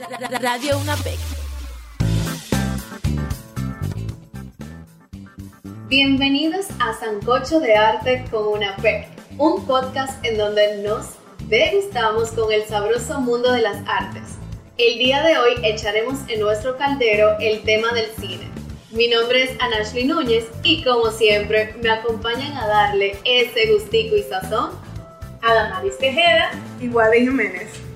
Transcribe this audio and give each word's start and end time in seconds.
Radio 0.00 0.78
UNAPEC. 0.78 1.18
Bienvenidos 5.88 6.68
a 6.78 6.94
Sancocho 6.94 7.60
de 7.60 7.74
Arte 7.74 8.24
con 8.30 8.48
UNAPEC, 8.48 9.08
un 9.36 9.66
podcast 9.66 10.24
en 10.24 10.38
donde 10.38 10.78
nos 10.78 11.06
degustamos 11.48 12.30
con 12.30 12.50
el 12.50 12.64
sabroso 12.64 13.20
mundo 13.20 13.52
de 13.52 13.60
las 13.60 13.76
artes. 13.86 14.22
El 14.78 14.98
día 14.98 15.22
de 15.22 15.36
hoy 15.36 15.52
echaremos 15.64 16.18
en 16.28 16.40
nuestro 16.40 16.78
caldero 16.78 17.36
el 17.38 17.62
tema 17.64 17.92
del 17.92 18.10
cine. 18.18 18.48
Mi 18.92 19.06
nombre 19.08 19.42
es 19.42 19.60
Anashli 19.60 20.04
Núñez 20.04 20.46
y 20.62 20.82
como 20.82 21.10
siempre 21.10 21.74
me 21.82 21.90
acompañan 21.90 22.56
a 22.56 22.66
darle 22.66 23.18
ese 23.26 23.70
gustico 23.70 24.16
y 24.16 24.22
sazón 24.22 24.70
Adamaris 25.42 25.98
Tejeda 25.98 26.52
y 26.80 26.88
Wadi 26.88 27.20
Jiménez. 27.20 27.89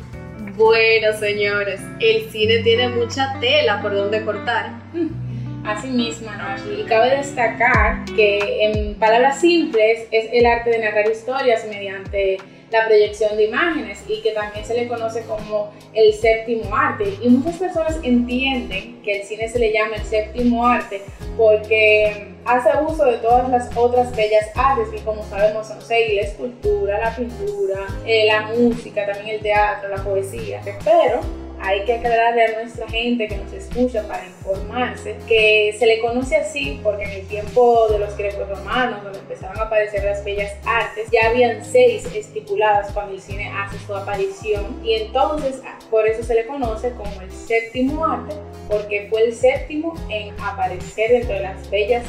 Bueno, 0.56 1.12
señores, 1.18 1.80
el 1.98 2.30
cine 2.30 2.60
tiene 2.60 2.88
mucha 2.88 3.36
tela 3.40 3.82
por 3.82 3.92
donde 3.92 4.24
cortar. 4.24 4.70
Mm, 4.92 5.66
así 5.66 5.88
mismo, 5.88 6.30
Ashley. 6.30 6.82
Y 6.82 6.84
cabe 6.84 7.16
destacar 7.16 8.04
que, 8.14 8.64
en 8.64 8.94
palabras 8.94 9.40
simples, 9.40 10.06
es 10.12 10.28
el 10.32 10.46
arte 10.46 10.70
de 10.70 10.78
narrar 10.78 11.10
historias 11.10 11.66
mediante 11.68 12.36
la 12.70 12.86
proyección 12.86 13.36
de 13.36 13.46
imágenes 13.46 14.04
y 14.08 14.22
que 14.22 14.30
también 14.30 14.64
se 14.64 14.74
le 14.74 14.86
conoce 14.86 15.22
como 15.22 15.72
el 15.92 16.12
séptimo 16.12 16.74
arte. 16.74 17.14
Y 17.20 17.28
muchas 17.30 17.56
personas 17.56 17.98
entienden 18.04 19.02
que 19.02 19.20
el 19.20 19.22
cine 19.24 19.48
se 19.48 19.58
le 19.58 19.72
llama 19.72 19.96
el 19.96 20.04
séptimo 20.04 20.64
arte 20.64 21.02
porque 21.36 22.33
hace 22.44 22.70
uso 22.86 23.04
de 23.04 23.18
todas 23.18 23.48
las 23.48 23.76
otras 23.76 24.14
bellas 24.14 24.46
artes 24.54 24.88
que 24.88 25.02
como 25.02 25.24
sabemos 25.24 25.68
son 25.68 25.80
seis, 25.80 26.14
la 26.14 26.22
escultura, 26.22 26.98
la 26.98 27.14
pintura, 27.14 27.86
eh, 28.06 28.26
la 28.26 28.42
música, 28.42 29.06
también 29.06 29.36
el 29.36 29.40
teatro, 29.40 29.88
la 29.88 30.02
poesía. 30.02 30.60
Pero 30.84 31.20
hay 31.60 31.82
que 31.84 31.94
aclararle 31.94 32.44
a 32.44 32.60
nuestra 32.60 32.86
gente 32.88 33.26
que 33.26 33.36
nos 33.38 33.50
escucha 33.52 34.06
para 34.06 34.26
informarse 34.26 35.16
que 35.26 35.74
se 35.78 35.86
le 35.86 35.98
conoce 36.00 36.36
así 36.36 36.78
porque 36.82 37.04
en 37.04 37.10
el 37.10 37.26
tiempo 37.26 37.88
de 37.88 38.00
los 38.00 38.14
griegos 38.18 38.48
romanos, 38.48 39.02
donde 39.02 39.20
empezaron 39.20 39.58
a 39.58 39.62
aparecer 39.62 40.04
las 40.04 40.22
bellas 40.24 40.52
artes, 40.66 41.08
ya 41.10 41.30
habían 41.30 41.64
seis 41.64 42.06
estipuladas 42.14 42.92
cuando 42.92 43.14
el 43.14 43.20
cine 43.20 43.50
hace 43.50 43.78
su 43.78 43.94
aparición 43.96 44.78
y 44.84 44.94
entonces 44.94 45.62
por 45.90 46.06
eso 46.06 46.22
se 46.22 46.34
le 46.34 46.46
conoce 46.46 46.92
como 46.92 47.20
el 47.22 47.32
séptimo 47.32 48.04
arte 48.04 48.34
porque 48.68 49.06
fue 49.08 49.22
el 49.22 49.34
séptimo 49.34 49.94
en 50.10 50.38
aparecer 50.40 51.12
dentro 51.12 51.34
de 51.34 51.40
las 51.40 51.70
bellas 51.70 52.04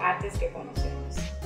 artes 0.00 0.38
que 0.38 0.48
conocemos. 0.50 0.99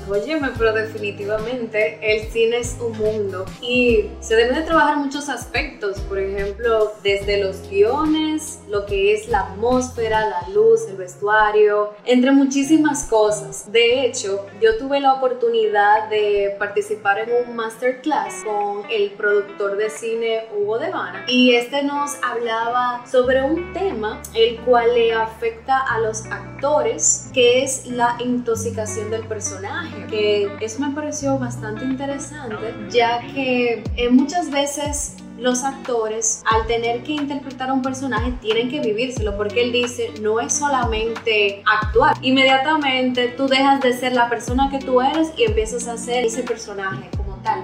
Óyeme, 0.09 0.51
pero 0.59 0.73
definitivamente 0.73 1.99
el 2.03 2.31
cine 2.31 2.59
es 2.59 2.77
un 2.81 2.97
mundo. 2.99 3.45
Y 3.61 4.11
se 4.21 4.37
deben 4.37 4.55
de 4.57 4.63
trabajar 4.63 4.97
muchos 4.99 5.29
aspectos, 5.29 6.01
por 6.01 6.19
ejemplo, 6.19 6.93
desde 7.03 7.43
los 7.43 7.69
guiones, 7.69 8.61
lo 8.69 8.87
que 8.87 9.15
es 9.15 9.29
la 9.29 9.41
atmósfera, 9.41 10.29
la 10.29 10.49
luz, 10.51 10.83
el 10.89 10.97
vestuario, 10.97 11.95
entre 12.05 12.33
muchísimas 12.33 13.05
cosas. 13.05 13.71
De 13.73 14.05
hecho, 14.05 14.47
yo 14.61 14.77
tuve 14.79 15.01
la 15.01 15.15
oportunidad 15.15 16.09
de 16.11 16.55
participar 16.59 17.21
en 17.21 17.31
un 17.49 17.57
masterclass 17.57 18.45
con 18.45 18.83
el 18.91 19.13
productor 19.13 19.77
de 19.77 19.91
cine 19.91 20.49
Hugo 20.57 20.79
Devana 20.79 21.25
y 21.29 21.55
este 21.55 21.83
nos 21.83 22.17
hablaba 22.23 23.05
sobre 23.11 23.43
un 23.43 23.73
tema 23.73 24.23
el 24.35 24.61
cual 24.61 24.95
le 24.95 25.13
afecta 25.13 25.79
a 25.79 26.01
los 26.01 26.27
actores, 26.27 27.31
que 27.33 27.63
es 27.63 27.87
la 27.87 28.17
intoxicación 28.19 29.11
del 29.11 29.27
personaje 29.27 29.94
que 30.09 30.51
eso 30.61 30.81
me 30.81 30.95
pareció 30.95 31.39
bastante 31.39 31.85
interesante, 31.85 32.75
ya 32.91 33.21
que 33.33 33.83
eh, 33.97 34.11
muchas 34.11 34.51
veces 34.51 35.17
los 35.39 35.65
actores, 35.65 36.43
al 36.51 36.67
tener 36.67 37.03
que 37.03 37.13
interpretar 37.13 37.71
a 37.71 37.73
un 37.73 37.83
personaje, 37.83 38.33
tienen 38.41 38.71
que 38.71 38.81
vivírselo, 38.81 39.37
porque 39.37 39.63
él 39.63 39.73
dice, 39.73 40.13
no 40.21 40.41
es 40.41 40.53
solamente 40.53 41.63
actuar. 41.67 42.17
Inmediatamente 42.23 43.29
tú 43.29 43.47
dejas 43.49 43.81
de 43.81 43.93
ser 43.93 44.13
la 44.13 44.29
persona 44.29 44.71
que 44.71 44.79
tú 44.79 45.01
eres 45.01 45.33
y 45.37 45.45
empiezas 45.45 45.89
a 45.89 45.97
ser 45.97 46.25
ese 46.25 46.43
personaje 46.43 47.11
como 47.17 47.37
tal. 47.43 47.63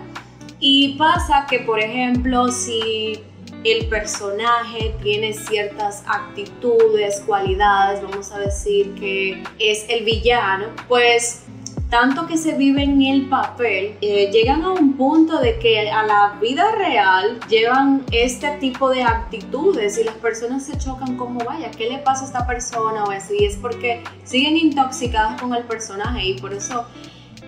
Y 0.59 0.97
pasa 0.99 1.47
que, 1.49 1.61
por 1.61 1.81
ejemplo, 1.81 2.49
si 2.49 3.23
el 3.65 3.87
personaje 3.87 4.95
tiene 5.03 5.33
ciertas 5.33 6.03
actitudes, 6.07 7.23
cualidades, 7.27 8.03
vamos 8.03 8.33
a 8.33 8.39
decir 8.39 8.95
que 8.95 9.43
es 9.59 9.87
el 9.89 10.05
villano, 10.05 10.67
pues 10.89 11.45
tanto 11.91 12.29
que 12.29 12.39
se 12.39 12.57
vive 12.57 12.85
en 12.85 13.03
el 13.03 13.29
papel, 13.29 13.97
eh, 14.01 14.31
llegan 14.33 14.63
a 14.63 14.73
un 14.73 14.97
punto 14.97 15.41
de 15.41 15.59
que 15.59 15.91
a 15.91 16.05
la 16.05 16.39
vida 16.41 16.71
real 16.73 17.41
llevan 17.49 18.05
este 18.13 18.53
tipo 18.59 18.91
de 18.91 19.03
actitudes 19.03 19.99
y 19.99 20.05
las 20.05 20.15
personas 20.15 20.65
se 20.65 20.79
chocan 20.79 21.17
como, 21.17 21.45
vaya, 21.45 21.71
¿qué 21.73 21.91
le 21.91 21.99
pasa 21.99 22.23
a 22.23 22.27
esta 22.27 22.47
persona? 22.47 23.05
O 23.05 23.11
así, 23.11 23.45
es 23.45 23.57
porque 23.57 24.03
siguen 24.25 24.57
intoxicadas 24.57 25.41
con 25.41 25.53
el 25.53 25.65
personaje 25.65 26.29
y 26.29 26.41
por 26.41 26.55
eso 26.55 26.87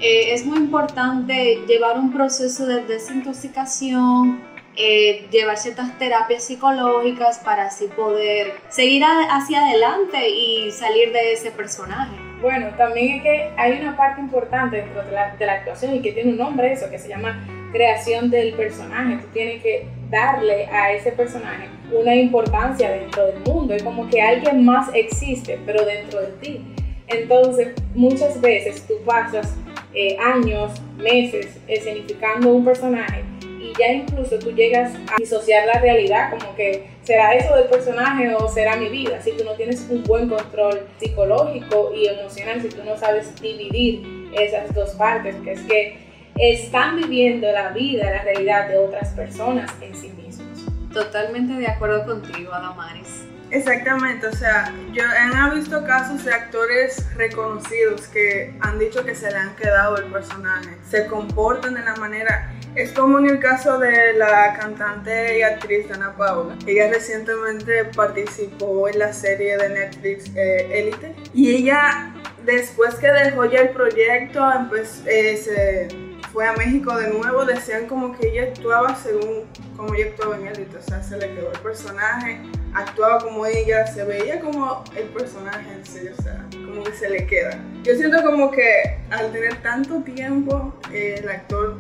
eh, 0.00 0.34
es 0.34 0.44
muy 0.44 0.59
importante 0.59 1.60
llevar 1.69 1.97
un 1.97 2.12
proceso 2.12 2.66
de 2.66 2.84
desintoxicación, 2.84 4.42
eh, 4.74 5.28
llevar 5.30 5.56
ciertas 5.56 5.97
terapias 5.98 6.42
psicológicas 6.42 7.38
para 7.38 7.66
así 7.66 7.86
poder 7.86 8.54
seguir 8.70 9.04
hacia 9.04 9.66
adelante 9.66 10.30
y 10.30 10.72
salir 10.72 11.12
de 11.12 11.34
ese 11.34 11.53
personaje. 11.53 12.31
Bueno, 12.42 12.70
también 12.76 13.19
es 13.19 13.22
que 13.22 13.50
hay 13.56 13.80
una 13.80 13.97
parte 13.97 14.20
importante 14.20 14.78
dentro 14.78 15.04
de 15.04 15.12
la, 15.12 15.53
actuación 15.53 15.94
y 15.94 16.03
que 16.03 16.10
tiene 16.10 16.32
un 16.32 16.38
nombre 16.38 16.72
eso, 16.72 16.91
que 16.91 16.98
se 16.98 17.08
llama 17.08 17.47
creación 17.70 18.30
del 18.30 18.54
personaje. 18.54 19.19
Tú 19.19 19.28
tienes 19.32 19.62
que 19.62 19.86
darle 20.10 20.66
a 20.66 20.92
ese 20.92 21.12
personaje 21.12 21.69
una 21.92 22.16
importancia 22.16 22.91
dentro 22.91 23.26
del 23.28 23.38
mundo. 23.47 23.75
Es 23.75 23.84
como 23.84 24.10
que 24.10 24.20
alguien 24.20 24.64
más 24.64 24.91
existe, 24.92 25.60
pero 25.64 25.84
dentro 25.84 26.20
de 26.20 26.26
ti. 26.41 26.64
Entonces, 27.06 27.75
muchas 27.94 28.41
veces 28.41 28.84
tú 28.88 28.94
pasas 29.06 29.56
eh, 29.94 30.16
años, 30.19 30.72
meses 30.97 31.60
escenificando 31.69 32.53
un 32.53 32.64
personaje 32.64 33.22
y 33.60 33.72
ya 33.78 33.92
incluso 33.92 34.36
tú 34.41 34.50
llegas 34.50 34.92
a 35.12 35.16
disociar 35.19 35.66
la 35.66 35.78
realidad, 35.78 36.30
como 36.30 36.56
que 36.56 36.86
será 37.05 37.35
eso 37.35 37.55
del 37.57 37.67
personaje 37.67 38.35
o 38.35 38.49
será 38.49 38.77
mi 38.77 38.89
vida, 38.89 39.21
si 39.21 39.33
tú 39.33 39.45
no 39.45 39.53
tienes 39.53 39.87
un 39.91 40.03
buen 40.05 40.29
control 40.29 40.87
psicológico 40.99 41.93
y 41.95 42.07
emocional, 42.07 42.63
si 42.63 42.69
tú 42.69 42.85
no 42.85 42.97
sabes 42.97 43.35
dividir 43.41 44.31
esas 44.35 44.73
dos 44.75 44.91
partes, 44.91 45.35
que 45.43 45.53
es 45.53 45.61
que 45.63 45.99
están 46.37 46.97
viviendo 46.97 47.51
la 47.53 47.71
vida, 47.71 48.11
la 48.11 48.23
realidad 48.23 48.69
de 48.69 48.79
otras 48.79 49.11
personas 49.11 49.71
en 49.81 49.95
sí 49.95 50.11
mismos. 50.11 50.65
Totalmente 50.93 51.55
de 51.55 51.67
acuerdo 51.67 52.07
contigo, 52.07 52.53
Adamaris. 52.53 53.25
Exactamente, 53.51 54.27
o 54.27 54.33
sea, 54.33 54.73
yo 54.95 55.03
he 55.05 55.55
visto 55.55 55.84
casos 55.84 56.25
de 56.25 56.33
actores 56.33 57.07
reconocidos 57.17 58.07
que 58.09 58.55
han 58.61 58.79
dicho 58.79 59.05
que 59.05 59.15
se 59.15 59.31
le 59.31 59.37
han 59.37 59.55
quedado 59.57 59.99
el 59.99 60.05
personaje, 60.05 60.79
se 60.89 61.07
comportan 61.07 61.75
de 61.75 61.83
la 61.83 61.95
manera 61.97 62.51
es 62.75 62.93
como 62.93 63.19
en 63.19 63.28
el 63.28 63.38
caso 63.38 63.78
de 63.78 64.15
la 64.15 64.56
cantante 64.59 65.38
y 65.38 65.43
actriz 65.43 65.91
Ana 65.91 66.15
Paula. 66.16 66.56
Ella 66.66 66.88
recientemente 66.91 67.84
participó 67.84 68.88
en 68.88 68.99
la 68.99 69.12
serie 69.12 69.56
de 69.59 69.69
Netflix 69.69 70.31
Elite. 70.34 71.06
Eh, 71.06 71.15
y 71.34 71.55
ella, 71.56 72.15
después 72.44 72.94
que 72.94 73.10
dejó 73.10 73.44
ya 73.44 73.60
el 73.60 73.71
proyecto, 73.71 74.43
pues, 74.71 75.03
eh, 75.06 75.37
se 75.37 75.88
fue 76.33 76.47
a 76.47 76.55
México 76.55 76.97
de 76.97 77.09
nuevo. 77.12 77.44
Decían 77.44 77.87
como 77.87 78.16
que 78.16 78.28
ella 78.28 78.44
actuaba 78.44 78.94
según 78.97 79.44
como 79.77 79.94
ella 79.94 80.06
actuaba 80.06 80.37
en 80.37 80.47
Elite. 80.47 80.77
O 80.77 80.83
sea, 80.83 81.03
se 81.03 81.19
le 81.19 81.34
quedó 81.34 81.53
el 81.53 81.59
personaje, 81.59 82.41
actuaba 82.72 83.19
como 83.19 83.44
ella, 83.44 83.87
se 83.87 84.04
veía 84.04 84.41
como 84.41 84.83
el 84.97 85.09
personaje 85.09 85.72
en 85.72 85.84
sí. 85.84 86.09
O 86.09 86.22
sea, 86.22 86.47
como 86.53 86.84
que 86.84 86.93
se 86.93 87.10
le 87.10 87.27
queda. 87.27 87.59
Yo 87.83 87.94
siento 87.97 88.22
como 88.22 88.50
que 88.50 88.99
al 89.10 89.31
tener 89.31 89.60
tanto 89.60 90.03
tiempo, 90.03 90.75
eh, 90.91 91.16
el 91.19 91.28
actor 91.28 91.77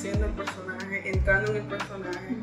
haciendo 0.00 0.24
el 0.24 0.32
personaje, 0.32 1.10
entrando 1.10 1.50
en 1.50 1.58
el 1.58 1.62
personaje, 1.64 2.36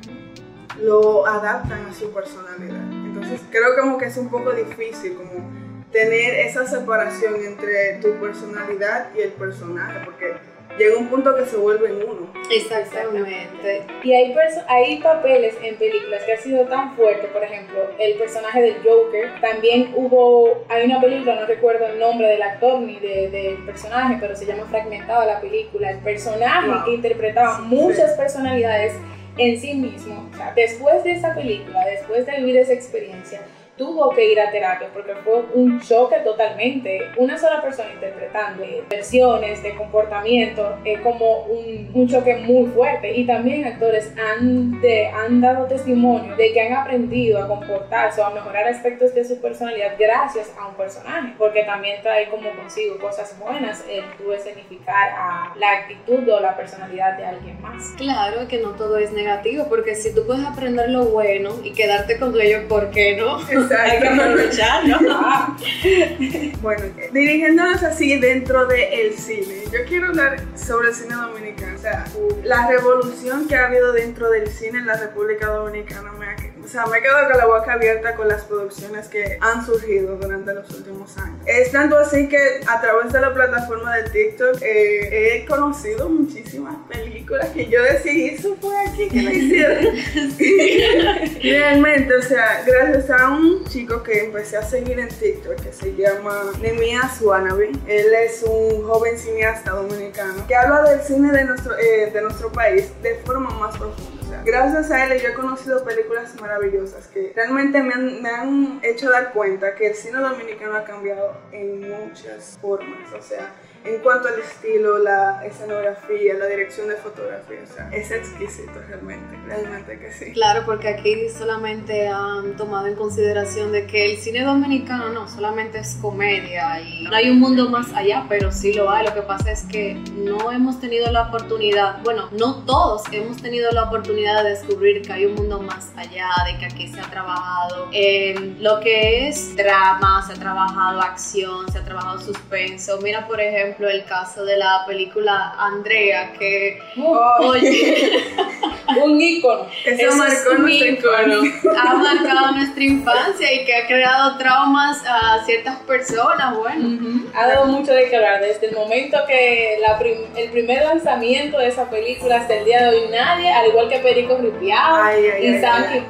lo 0.79 1.25
adaptan 1.25 1.87
a 1.87 1.93
su 1.93 2.13
personalidad. 2.13 2.83
Entonces 2.91 3.41
creo 3.49 3.75
como 3.79 3.97
que 3.97 4.05
es 4.05 4.17
un 4.17 4.29
poco 4.29 4.51
difícil 4.51 5.15
como 5.15 5.49
tener 5.91 6.35
esa 6.47 6.67
separación 6.67 7.35
entre 7.43 7.95
tu 7.95 8.11
personalidad 8.21 9.09
y 9.15 9.21
el 9.21 9.31
personaje, 9.31 10.01
porque 10.05 10.35
llega 10.77 10.97
un 10.97 11.07
punto 11.07 11.35
que 11.35 11.45
se 11.45 11.57
vuelven 11.57 11.97
uno. 12.07 12.27
Exactamente. 12.51 13.83
Y 14.03 14.13
hay, 14.13 14.35
hay 14.67 14.99
papeles 14.99 15.55
en 15.61 15.75
películas 15.75 16.23
que 16.23 16.33
han 16.33 16.39
sido 16.39 16.65
tan 16.65 16.95
fuertes, 16.95 17.29
por 17.31 17.43
ejemplo, 17.43 17.79
el 17.99 18.13
personaje 18.15 18.61
del 18.61 18.75
Joker. 18.83 19.39
También 19.41 19.93
hubo, 19.95 20.63
hay 20.69 20.85
una 20.85 21.01
película, 21.01 21.35
no 21.35 21.45
recuerdo 21.45 21.87
el 21.87 21.99
nombre 21.99 22.27
del 22.27 22.41
actor 22.41 22.79
ni 22.79 22.99
del 22.99 23.57
personaje, 23.65 24.17
pero 24.19 24.35
se 24.35 24.45
llama 24.45 24.65
Fragmentado 24.65 25.25
la 25.25 25.41
película. 25.41 25.91
El 25.91 25.99
personaje 25.99 26.71
que 26.85 26.95
interpretaba 26.95 27.59
muchas 27.59 28.13
personalidades 28.13 28.93
en 29.37 29.59
sí 29.59 29.73
mismo. 29.73 30.29
después 30.55 31.03
de 31.03 31.11
esa 31.11 31.33
película, 31.35 31.85
después 31.85 32.25
de 32.25 32.37
vivir 32.37 32.57
esa 32.57 32.73
experiencia, 32.73 33.41
tuvo 33.77 34.09
que 34.09 34.31
ir 34.31 34.39
a 34.39 34.51
terapia 34.51 34.89
porque 34.93 35.13
fue 35.23 35.45
un 35.53 35.79
choque 35.79 36.17
totalmente. 36.17 36.99
Una 37.17 37.37
sola 37.37 37.61
persona 37.61 37.93
interpretando 37.93 38.63
versiones 38.89 39.61
de 39.63 39.75
comportamiento 39.75 40.77
es 40.83 40.99
como 41.01 41.43
un, 41.43 41.89
un, 41.93 42.07
choque 42.07 42.37
muy 42.37 42.67
fuerte. 42.71 43.15
Y 43.15 43.25
también 43.25 43.65
actores 43.65 44.13
han, 44.17 44.81
de, 44.81 45.07
han 45.07 45.41
dado 45.41 45.65
testimonio 45.65 46.35
de 46.35 46.53
que 46.53 46.61
han 46.61 46.73
aprendido 46.73 47.41
a 47.41 47.47
comportarse 47.47 48.21
o 48.21 48.25
a 48.25 48.29
mejorar 48.31 48.67
aspectos 48.67 49.13
de 49.13 49.23
su 49.23 49.39
personalidad 49.39 49.93
gracias 49.99 50.51
a 50.59 50.67
un 50.67 50.75
personaje, 50.75 51.33
porque 51.37 51.63
también 51.63 52.01
trae 52.01 52.29
como 52.29 52.49
consigo 52.55 52.97
cosas 52.97 53.37
buenas 53.39 53.83
el 53.89 54.03
tú 54.17 54.31
escenificar 54.31 55.09
a 55.11 55.53
la 55.57 55.71
actitud 55.71 56.27
o 56.29 56.39
la 56.39 56.55
personalidad 56.55 57.17
de 57.17 57.25
alguien 57.25 57.61
más. 57.61 57.93
Claro 57.97 58.47
que 58.47 58.59
no 58.59 58.71
todo 58.71 58.97
es 58.97 59.11
negativo, 59.11 59.65
porque 59.69 59.95
si 59.95 60.13
tú 60.13 60.25
puedes 60.25 60.45
aprender 60.45 60.89
lo 60.89 61.05
bueno 61.05 61.51
y 61.63 61.73
quedarte 61.73 62.17
con 62.17 62.39
ello, 62.39 62.67
¿por 62.67 62.91
qué 62.91 63.15
no? 63.15 63.37
Hay 63.75 63.99
que 63.99 64.07
aprovecharlo. 64.07 64.99
bueno, 66.61 66.83
dirigiéndonos 67.11 67.83
así 67.83 68.19
dentro 68.19 68.65
del 68.67 69.13
cine, 69.13 69.63
yo 69.65 69.79
quiero 69.87 70.07
hablar 70.07 70.39
sobre 70.55 70.89
el 70.89 70.95
cine 70.95 71.15
dominicano, 71.15 71.75
o 71.75 71.81
sea, 71.81 72.05
la 72.43 72.67
revolución 72.67 73.47
que 73.47 73.55
ha 73.55 73.67
habido 73.67 73.91
dentro 73.93 74.29
del 74.29 74.47
cine 74.47 74.79
en 74.79 74.85
la 74.87 74.97
República 74.97 75.47
Dominicana 75.47 76.11
me 76.13 76.27
ha 76.27 76.35
o 76.67 76.69
sea, 76.69 76.85
me 76.85 77.01
quedo 77.01 77.13
con 77.29 77.37
la 77.37 77.45
boca 77.45 77.73
abierta 77.73 78.13
con 78.13 78.27
las 78.27 78.43
producciones 78.43 79.07
que 79.07 79.37
han 79.39 79.65
surgido 79.65 80.17
durante 80.17 80.53
los 80.53 80.69
últimos 80.71 81.17
años. 81.17 81.39
Es 81.45 81.71
tanto 81.71 81.97
así 81.97 82.27
que 82.27 82.59
a 82.67 82.81
través 82.81 83.13
de 83.13 83.21
la 83.21 83.33
plataforma 83.33 83.95
de 83.95 84.09
TikTok 84.09 84.61
eh, 84.61 85.37
he 85.37 85.45
conocido 85.45 86.09
muchísimas 86.09 86.75
películas 86.89 87.51
que 87.51 87.69
yo 87.69 87.81
decía, 87.81 88.33
eso 88.33 88.57
fue 88.59 88.75
aquí 88.85 89.07
que 89.07 89.21
lo 89.21 89.31
hicieron. 89.31 89.95
Realmente, 91.41 92.13
o 92.13 92.21
sea, 92.21 92.61
gracias 92.65 93.11
a 93.11 93.29
un 93.29 93.63
chico 93.63 94.03
que 94.03 94.25
empecé 94.25 94.57
a 94.57 94.63
seguir 94.63 94.99
en 94.99 95.07
TikTok 95.07 95.55
que 95.55 95.71
se 95.71 95.95
llama 95.95 96.51
Nemias 96.59 97.21
Wannabe. 97.21 97.71
Él 97.87 98.13
es 98.13 98.43
un 98.43 98.83
joven 98.83 99.17
cineasta 99.17 99.71
dominicano 99.71 100.45
que 100.45 100.55
habla 100.55 100.83
del 100.83 100.99
cine 100.99 101.31
de 101.31 101.45
nuestro, 101.45 101.77
eh, 101.77 102.11
de 102.13 102.21
nuestro 102.21 102.51
país 102.51 102.91
de 103.01 103.15
forma 103.23 103.51
más 103.51 103.77
profunda 103.77 104.16
gracias 104.45 104.91
a 104.91 105.05
él 105.05 105.21
yo 105.21 105.29
he 105.29 105.33
conocido 105.33 105.83
películas 105.83 106.39
maravillosas 106.39 107.07
que 107.07 107.31
realmente 107.35 107.81
me 107.81 107.93
han, 107.93 108.21
me 108.21 108.29
han 108.29 108.79
hecho 108.83 109.09
dar 109.09 109.33
cuenta 109.33 109.75
que 109.75 109.87
el 109.87 109.95
cine 109.95 110.19
dominicano 110.19 110.75
ha 110.75 110.83
cambiado 110.83 111.37
en 111.51 111.89
muchas 111.89 112.57
formas. 112.61 113.13
O 113.13 113.21
sea, 113.21 113.51
en 113.87 114.01
cuanto 114.01 114.27
al 114.27 114.39
estilo, 114.39 114.97
la 114.99 115.45
escenografía, 115.45 116.33
la 116.35 116.47
dirección 116.47 116.87
de 116.87 116.95
fotografía, 116.95 117.59
o 117.63 117.73
sea, 117.73 117.89
es 117.91 118.11
exquisito 118.11 118.73
realmente, 118.87 119.37
realmente 119.45 119.99
que 119.99 120.11
sí. 120.11 120.33
Claro, 120.33 120.63
porque 120.65 120.89
aquí 120.89 121.29
solamente 121.29 122.07
han 122.07 122.55
tomado 122.55 122.87
en 122.87 122.95
consideración 122.95 123.71
de 123.71 123.87
que 123.87 124.11
el 124.11 124.17
cine 124.17 124.43
dominicano 124.43 125.09
no 125.09 125.27
solamente 125.27 125.79
es 125.79 125.97
comedia 126.01 126.79
y 126.81 127.03
no 127.03 127.15
hay 127.15 127.29
un 127.29 127.39
mundo 127.39 127.69
más 127.69 127.93
allá, 127.93 128.25
pero 128.27 128.51
sí 128.51 128.73
lo 128.73 128.89
hay. 128.89 129.05
Lo 129.05 129.13
que 129.13 129.21
pasa 129.21 129.51
es 129.51 129.63
que 129.63 129.95
no 130.15 130.51
hemos 130.51 130.79
tenido 130.79 131.11
la 131.11 131.23
oportunidad, 131.23 132.01
bueno, 132.03 132.29
no 132.31 132.65
todos 132.65 133.03
hemos 133.11 133.41
tenido 133.41 133.71
la 133.71 133.83
oportunidad 133.83 134.43
de 134.43 134.51
descubrir 134.51 135.01
que 135.01 135.13
hay 135.13 135.25
un 135.25 135.35
mundo 135.35 135.61
más 135.61 135.91
allá, 135.95 136.29
de 136.45 136.57
que 136.59 136.65
aquí 136.65 136.87
se 136.87 136.99
ha 136.99 137.09
trabajado 137.09 137.89
en 137.91 138.61
lo 138.61 138.79
que 138.79 139.27
es 139.27 139.55
drama, 139.55 140.23
se 140.25 140.33
ha 140.33 140.35
trabajado 140.35 141.01
acción, 141.01 141.71
se 141.71 141.79
ha 141.79 141.83
trabajado 141.83 142.19
suspenso. 142.19 142.99
Mira, 143.01 143.27
por 143.27 143.39
ejemplo, 143.39 143.76
el 143.85 144.03
caso 144.05 144.43
de 144.43 144.57
la 144.57 144.83
película 144.87 145.53
Andrea, 145.57 146.33
que, 146.33 146.81
oye, 146.97 148.35
un 149.03 149.21
ícono. 149.21 149.67
Eso, 149.85 150.15
marcó 150.15 150.55
nuestra 150.55 150.87
infancia. 150.87 151.71
Ha 151.77 151.93
marcado 151.93 152.51
nuestra 152.53 152.83
infancia 152.83 153.53
y 153.53 153.65
que 153.65 153.75
ha 153.75 153.85
creado 153.85 154.37
traumas 154.37 155.03
a 155.07 155.43
ciertas 155.45 155.77
personas, 155.79 156.55
bueno. 156.57 157.29
Ha 157.35 157.47
dado 157.47 157.65
mucho 157.65 157.91
de 157.91 158.09
qué 158.09 158.15
hablar, 158.15 158.41
desde 158.41 158.67
el 158.67 158.75
momento 158.75 159.17
que 159.27 159.77
la 159.81 159.97
el 160.35 160.49
primer 160.51 160.83
lanzamiento 160.83 161.57
de 161.57 161.67
esa 161.67 161.89
película 161.89 162.37
hasta 162.37 162.55
el 162.55 162.65
día 162.65 162.83
de 162.83 162.89
hoy, 162.89 163.09
nadie, 163.11 163.51
al 163.51 163.67
igual 163.67 163.89
que 163.89 163.99
Perico 163.99 164.37
Ripiao 164.37 165.11
y 165.41 165.59
Sanky 165.59 166.05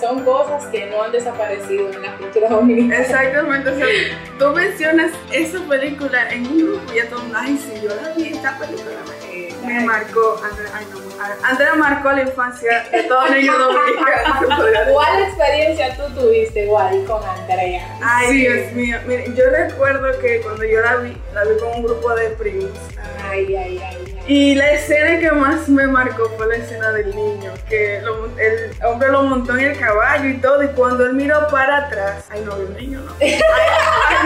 son 0.00 0.24
cosas 0.24 0.66
que 0.66 0.86
no 0.86 1.02
han 1.02 1.12
desaparecido 1.12 1.90
en 1.92 2.02
la 2.02 2.16
cultura 2.16 2.48
dominicana. 2.48 3.02
Exactamente, 3.02 3.70
o 3.70 3.76
sea, 3.76 3.86
tú 4.38 4.48
mencionas 4.54 5.12
esa 5.32 5.60
película 5.60 6.30
en 6.30 6.46
un 6.46 6.58
grupo 6.58 6.92
y 6.94 6.98
a 6.98 7.08
todo 7.08 7.22
ay, 7.34 7.58
sí, 7.58 7.80
yo 7.82 7.94
la 7.94 8.12
vi, 8.14 8.28
esta 8.28 8.58
película 8.58 8.96
me, 9.26 9.74
me 9.74 9.84
marcó, 9.84 10.40
Andrea, 10.42 10.70
ay, 10.74 10.86
no, 10.92 11.08
Andrea 11.42 11.74
marcó 11.74 12.12
la 12.12 12.22
infancia 12.22 12.86
de 12.92 13.02
todo 13.04 13.28
niño 13.28 13.58
dominicano. 13.58 14.46
¿Cuál 14.92 15.22
experiencia 15.22 15.96
tú 15.96 16.20
tuviste, 16.20 16.64
igual 16.64 17.04
con 17.04 17.22
Andrea? 17.24 17.86
Ay, 18.00 18.38
Dios 18.38 18.72
mío, 18.72 18.98
miren, 19.06 19.34
yo 19.34 19.44
recuerdo 19.50 20.18
que 20.20 20.40
cuando 20.40 20.64
yo 20.64 20.80
la 20.80 20.96
vi, 20.96 21.16
la 21.34 21.44
vi 21.44 21.58
con 21.58 21.68
un 21.74 21.82
grupo 21.82 22.14
de 22.14 22.30
primos. 22.30 22.70
Ay, 23.30 23.56
ay, 23.56 23.82
ay. 23.84 24.07
Y 24.28 24.54
la 24.56 24.72
escena 24.72 25.18
que 25.20 25.32
más 25.32 25.70
me 25.70 25.86
marcó 25.86 26.30
fue 26.36 26.46
la 26.48 26.56
escena 26.56 26.92
del 26.92 27.16
niño, 27.16 27.50
que 27.66 27.96
el 27.96 28.06
hombre 28.84 29.08
lo 29.10 29.22
montó 29.22 29.56
en 29.56 29.70
el 29.70 29.78
caballo 29.78 30.28
y 30.28 30.36
todo, 30.36 30.62
y 30.62 30.68
cuando 30.68 31.06
él 31.06 31.14
miró 31.14 31.48
para 31.48 31.86
atrás, 31.86 32.26
ay, 32.28 32.42
no 32.44 32.54
un 32.56 32.76
niño, 32.76 33.00
no. 33.00 33.12
Ay, 33.20 33.38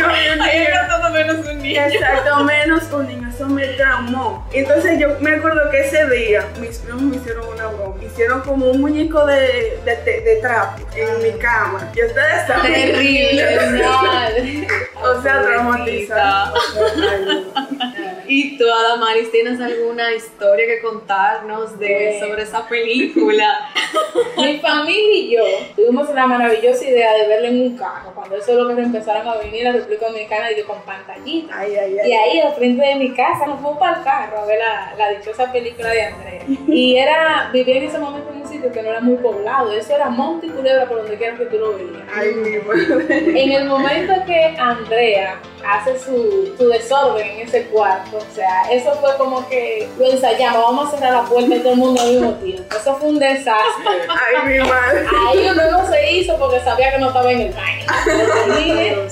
no 0.01 0.09
vi 0.09 0.29
un 0.33 0.39
niño. 0.39 0.69
todo 0.89 1.11
menos 1.13 1.47
un 1.47 1.63
niño. 1.63 1.83
Exacto, 1.83 2.43
menos 2.43 2.93
un 2.93 3.07
niño, 3.07 3.29
eso 3.33 3.47
me 3.47 3.65
traumó. 3.69 4.45
Entonces 4.53 4.99
yo 4.99 5.17
me 5.21 5.37
acuerdo 5.37 5.71
que 5.71 5.87
ese 5.87 6.05
día 6.11 6.49
mis 6.61 6.79
primos 6.79 7.03
me 7.03 7.17
hicieron 7.19 7.47
una 7.47 7.69
broma, 7.69 8.03
hicieron 8.03 8.41
como 8.41 8.71
un 8.73 8.81
muñeco 8.81 9.25
de, 9.25 9.79
de, 9.85 10.21
de, 10.21 10.39
trapo 10.43 10.83
en 10.97 11.23
mi 11.23 11.39
cama. 11.39 11.93
Y 11.95 12.05
ustedes 12.05 12.47
saben. 12.49 12.73
Terrible, 12.73 14.67
o 15.01 15.23
sea, 15.23 15.43
traumatizada. 15.43 16.53
¿Y 18.35 18.57
tú, 18.57 18.65
Adamaris, 18.65 19.31
tienes 19.31 19.61
alguna 19.61 20.11
historia 20.15 20.65
que 20.65 20.81
contarnos 20.81 21.79
de, 21.79 22.19
sobre 22.19 22.45
esa 22.45 22.67
película? 22.67 23.69
Mi 24.39 24.59
familia 24.59 25.17
y 25.19 25.31
yo 25.33 25.43
tuvimos 25.77 26.09
la 26.15 26.27
maravillosa 26.27 26.83
idea 26.83 27.13
de 27.13 27.29
verla 27.29 27.49
en 27.49 27.61
un 27.61 27.77
carro, 27.77 28.11
cuando 28.15 28.37
eso 28.37 28.53
es 28.53 28.57
lo 28.57 28.75
que 28.75 28.81
empezaron 28.81 29.29
a 29.29 29.37
venir 29.37 29.69
a 29.69 29.73
la 29.73 29.77
República 29.77 30.07
Dominicana 30.07 30.51
y 30.51 30.57
yo 30.57 30.67
con 30.67 30.81
pantallita. 30.81 31.69
y 31.69 31.77
ahí 31.77 32.41
al 32.41 32.55
frente 32.55 32.83
de 32.83 32.95
mi 32.95 33.13
casa 33.15 33.45
nos 33.45 33.61
fuimos 33.61 33.79
para 33.79 33.99
el 33.99 34.03
carro 34.03 34.39
a 34.39 34.47
ver 34.47 34.59
la, 34.59 34.95
la 34.97 35.11
dichosa 35.19 35.53
película 35.53 35.91
de 35.91 36.03
Andrea. 36.03 36.43
Y 36.69 36.97
era, 36.97 37.51
vivía 37.53 37.77
en 37.77 37.83
ese 37.83 37.99
momento 37.99 38.33
en 38.33 38.42
sitio 38.63 38.73
que 38.73 38.83
no 38.83 38.91
era 38.91 39.01
muy 39.01 39.17
poblado, 39.17 39.73
eso 39.73 39.95
era 39.95 40.09
monte 40.09 40.47
y 40.47 40.51
culebra 40.51 40.87
por 40.87 40.99
donde 40.99 41.17
quiera 41.17 41.37
que 41.37 41.47
tú 41.47 41.59
lo 41.59 41.75
veías. 41.75 42.03
Ay, 42.15 42.33
mi. 42.35 43.41
En 43.41 43.53
el 43.53 43.65
momento 43.67 44.13
que 44.27 44.55
Andrea 44.59 45.41
hace 45.67 45.99
su, 45.99 46.55
su, 46.57 46.69
desorden 46.69 47.27
en 47.27 47.49
ese 47.49 47.65
cuarto. 47.67 48.19
O 48.19 48.35
sea, 48.35 48.63
eso 48.71 48.93
fue 49.01 49.17
como 49.17 49.49
que 49.49 49.89
lo 49.99 50.11
ensayamos, 50.11 50.63
vamos 50.63 50.89
a 50.89 50.97
cerrar 50.97 51.13
la 51.13 51.25
puerta 51.25 51.55
y 51.55 51.59
todo 51.61 51.73
el 51.73 51.79
mundo 51.79 52.01
al 52.01 52.11
mismo 52.11 52.33
tiempo. 52.35 52.77
Eso 52.77 52.97
fue 52.97 53.09
un 53.09 53.19
desastre. 53.19 53.93
Ay, 54.09 54.49
mi 54.49 54.69
madre. 54.69 55.07
Ahí 55.29 55.51
luego 55.55 55.87
se 55.89 56.13
hizo 56.13 56.37
porque 56.39 56.61
sabía 56.61 56.93
que 56.93 56.99
no 56.99 57.09
estaba 57.09 57.31
en 57.33 57.41
el 57.41 57.53
baño. 57.53 57.87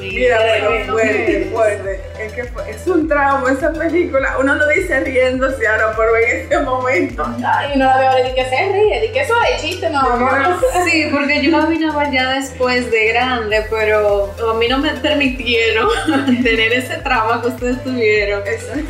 Mira, 0.00 0.38
pero 0.38 0.92
fuerte, 0.92 1.50
fuerte. 1.52 2.11
Es 2.32 2.50
que 2.50 2.70
es 2.70 2.86
un 2.86 3.08
trauma 3.08 3.52
esa 3.52 3.72
película. 3.72 4.36
Uno 4.40 4.54
lo 4.54 4.66
dice 4.68 5.00
riéndose 5.00 5.66
ahora, 5.66 5.94
pero 5.96 6.16
en 6.16 6.46
ese 6.46 6.58
momento. 6.60 7.26
Y 7.38 7.76
uno 7.76 7.84
la 7.84 7.98
ve 7.98 8.06
ahora 8.06 8.28
y 8.28 8.34
que 8.34 8.44
se 8.44 8.72
ríe, 8.72 9.06
y 9.06 9.12
que 9.12 9.20
eso 9.20 9.34
es 9.54 9.62
chiste, 9.62 9.90
no, 9.90 10.16
no. 10.16 10.60
Sí, 10.86 11.08
porque 11.12 11.42
yo 11.42 11.50
la 11.50 11.66
ver 11.66 12.10
ya 12.10 12.30
después 12.30 12.90
de 12.90 13.08
grande, 13.08 13.66
pero 13.68 14.32
a 14.50 14.54
mí 14.54 14.66
no 14.68 14.78
me 14.78 14.92
permitieron 14.94 15.88
tener 16.42 16.72
ese 16.72 16.96
trauma 16.98 17.42
que 17.42 17.48
ustedes 17.48 17.82
tuvieron. 17.84 18.42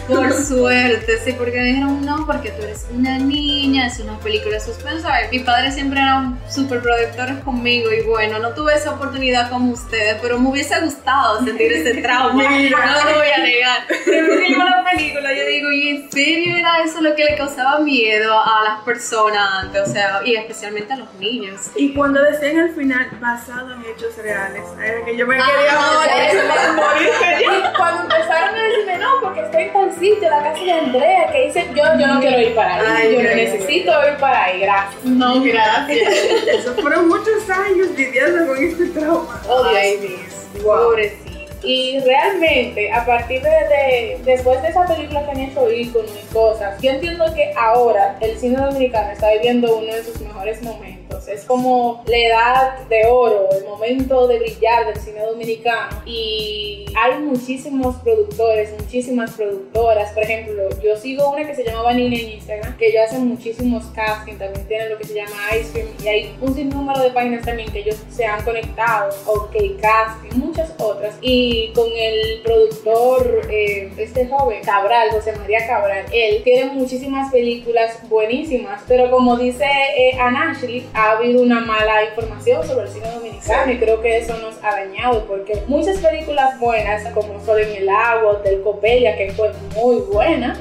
Por 0.07 0.33
suerte, 0.33 1.19
sí, 1.25 1.33
porque 1.33 1.59
me 1.59 1.65
dijeron, 1.65 2.05
no, 2.05 2.25
porque 2.27 2.51
tú 2.51 2.63
eres 2.63 2.87
una 2.93 3.19
niña, 3.19 3.87
es 3.87 3.99
una 3.99 4.19
película 4.21 4.55
de 4.55 4.61
suspenso. 4.61 5.09
Mi 5.31 5.41
padre 5.41 5.73
siempre 5.73 6.01
era 6.01 6.33
súper 6.49 6.81
protectores 6.81 7.39
conmigo 7.39 7.91
y 7.93 8.03
bueno, 8.03 8.39
no 8.39 8.51
tuve 8.51 8.75
esa 8.75 8.93
oportunidad 8.93 9.51
como 9.51 9.73
ustedes, 9.73 10.17
pero 10.23 10.39
me 10.39 10.49
hubiese 10.49 10.79
gustado 10.81 11.45
sentir 11.45 11.73
ese 11.73 12.03
trauma. 12.03 12.43
no 12.43 13.11
lo 13.11 13.19
voy 13.19 13.32
a 13.33 13.39
negar. 13.39 13.87
Pero 14.05 14.35
yo 14.35 14.59
la 14.59 14.85
película, 14.91 15.33
yo 15.33 15.47
digo, 15.47 15.73
¿y 15.73 15.89
en 15.89 16.11
serio 16.11 16.57
era 16.57 16.83
eso 16.85 17.01
lo 17.01 17.15
que 17.15 17.25
le 17.25 17.37
causaba 17.37 17.81
miedo 17.81 18.39
a 18.39 18.65
las 18.65 18.81
personas 18.85 19.65
antes? 19.65 19.89
O 19.89 19.93
sea, 19.93 20.21
y 20.25 20.35
especialmente 20.35 20.93
a 20.93 20.97
los 20.97 21.15
niños. 21.15 21.71
Y 21.77 21.93
cuando 21.95 22.23
decían 22.23 22.59
al 22.59 22.75
final, 22.75 23.09
basado 23.21 23.75
en 23.75 23.81
hechos 23.83 24.17
reales, 24.17 24.62
era 24.83 25.05
que 25.05 25.17
yo 25.17 25.27
me 25.27 25.37
quería 25.37 25.73
ah, 25.73 26.77
morir. 26.77 27.62
cuando 27.77 28.03
empezaron 28.03 28.55
a 28.55 28.62
decirme, 28.62 28.99
no, 28.99 29.21
porque 29.21 29.41
estoy 29.41 29.62
en 29.62 29.73
tal 29.73 29.93
sitio, 29.99 30.31
la 30.31 30.43
casa 30.43 30.65
de 30.65 30.73
Andrea, 30.73 31.33
que 31.33 31.47
dice, 31.47 31.67
yo, 31.75 31.85
yo 31.99 32.07
no 32.07 32.21
quiero 32.21 32.41
ir 32.41 32.55
para 32.55 32.97
ahí, 32.97 33.15
yo 33.15 33.23
no 33.23 33.35
necesito 33.35 33.93
ir 34.09 34.17
para 34.19 34.45
ahí, 34.45 34.61
gracias. 34.61 35.05
No, 35.05 35.43
gracias. 35.43 36.12
Eso 36.49 36.75
fueron 36.75 37.09
muchos 37.09 37.49
años 37.51 37.89
lidiando 37.97 38.47
con 38.47 38.62
este 38.62 38.87
trauma. 38.87 39.43
Oh, 39.49 39.69
Dios 39.69 40.43
Pobrecito. 40.62 41.22
Y 41.64 42.00
realmente, 42.00 42.90
a 42.90 43.07
partir 43.07 43.40
de, 43.42 44.21
después 44.25 44.61
de 44.62 44.69
esa 44.69 44.85
película 44.87 45.25
que 45.25 45.31
han 45.31 45.40
hecho 45.40 45.71
íconos 45.71 46.11
y 46.11 46.33
cosas, 46.33 46.81
yo 46.83 46.90
entiendo 46.90 47.25
que 47.35 47.52
ahora 47.57 48.16
el 48.21 48.37
cine 48.37 48.57
dominicano 48.57 49.11
está 49.12 49.31
viviendo 49.33 49.78
uno 49.78 49.95
de 49.95 50.02
sus 50.02 50.21
mejores 50.21 50.61
momentos 50.62 50.92
momentos. 51.12 51.28
Es 51.28 51.45
como 51.45 52.02
la 52.07 52.16
edad 52.16 52.78
de 52.88 53.07
oro, 53.07 53.49
el 53.52 53.64
momento 53.64 54.26
de 54.26 54.38
brillar 54.38 54.87
del 54.87 54.97
cine 54.97 55.21
dominicano. 55.21 56.02
Y 56.04 56.85
hay 56.97 57.19
muchísimos 57.21 57.97
productores, 57.97 58.71
muchísimas 58.78 59.33
productoras. 59.33 60.12
Por 60.12 60.23
ejemplo, 60.23 60.69
yo 60.83 60.97
sigo 60.97 61.31
una 61.31 61.47
que 61.47 61.54
se 61.54 61.64
llama 61.64 61.83
Vanilla 61.83 62.19
en 62.19 62.31
Instagram, 62.31 62.76
que 62.76 62.88
ellos 62.88 63.02
hacen 63.07 63.26
muchísimos 63.26 63.85
castings, 63.95 64.38
también 64.38 64.66
tienen 64.66 64.90
lo 64.90 64.99
que 64.99 65.04
se 65.04 65.14
llama 65.14 65.37
Ice 65.59 65.73
Cream. 65.73 65.88
Y 66.02 66.09
hay 66.09 66.37
un 66.40 66.54
sinnúmero 66.54 67.00
de 67.00 67.11
páginas 67.11 67.45
también 67.45 67.71
que 67.71 67.81
ellos 67.81 67.97
se 68.11 68.25
han 68.25 68.42
conectado, 68.45 69.14
OK 69.26 69.57
Casting, 69.81 70.38
muchas 70.38 70.75
otras. 70.78 71.16
Y 71.21 71.73
con 71.75 71.88
el 71.95 72.42
productor, 72.42 73.42
eh, 73.50 73.92
este 73.97 74.26
joven, 74.26 74.62
Cabral, 74.64 75.11
José 75.11 75.33
María 75.37 75.66
Cabral, 75.66 76.07
él 76.12 76.42
tiene 76.42 76.73
muchísimas 76.73 77.31
películas 77.31 77.99
buenísimas, 78.09 78.83
pero 78.87 79.11
como 79.11 79.37
dice 79.37 79.64
eh, 79.97 80.19
Anashli, 80.19 80.87
ha 81.03 81.13
habido 81.13 81.43
una 81.43 81.61
mala 81.61 82.05
información 82.05 82.65
sobre 82.67 82.85
el 82.85 82.89
cine 82.89 83.11
dominicano 83.11 83.73
y 83.73 83.79
creo 83.79 84.01
que 84.01 84.19
eso 84.19 84.37
nos 84.39 84.57
ha 84.63 84.71
dañado 84.71 85.27
porque 85.27 85.61
muchas 85.67 85.99
películas 85.99 86.59
buenas 86.61 87.03
como 87.13 87.45
Sol 87.45 87.61
en 87.61 87.83
el 87.83 87.89
agua, 87.89 88.41
del 88.45 88.63
Copelia, 88.63 89.17
que 89.17 89.33
fue 89.33 89.51
muy 89.75 89.97
buena, 90.13 90.57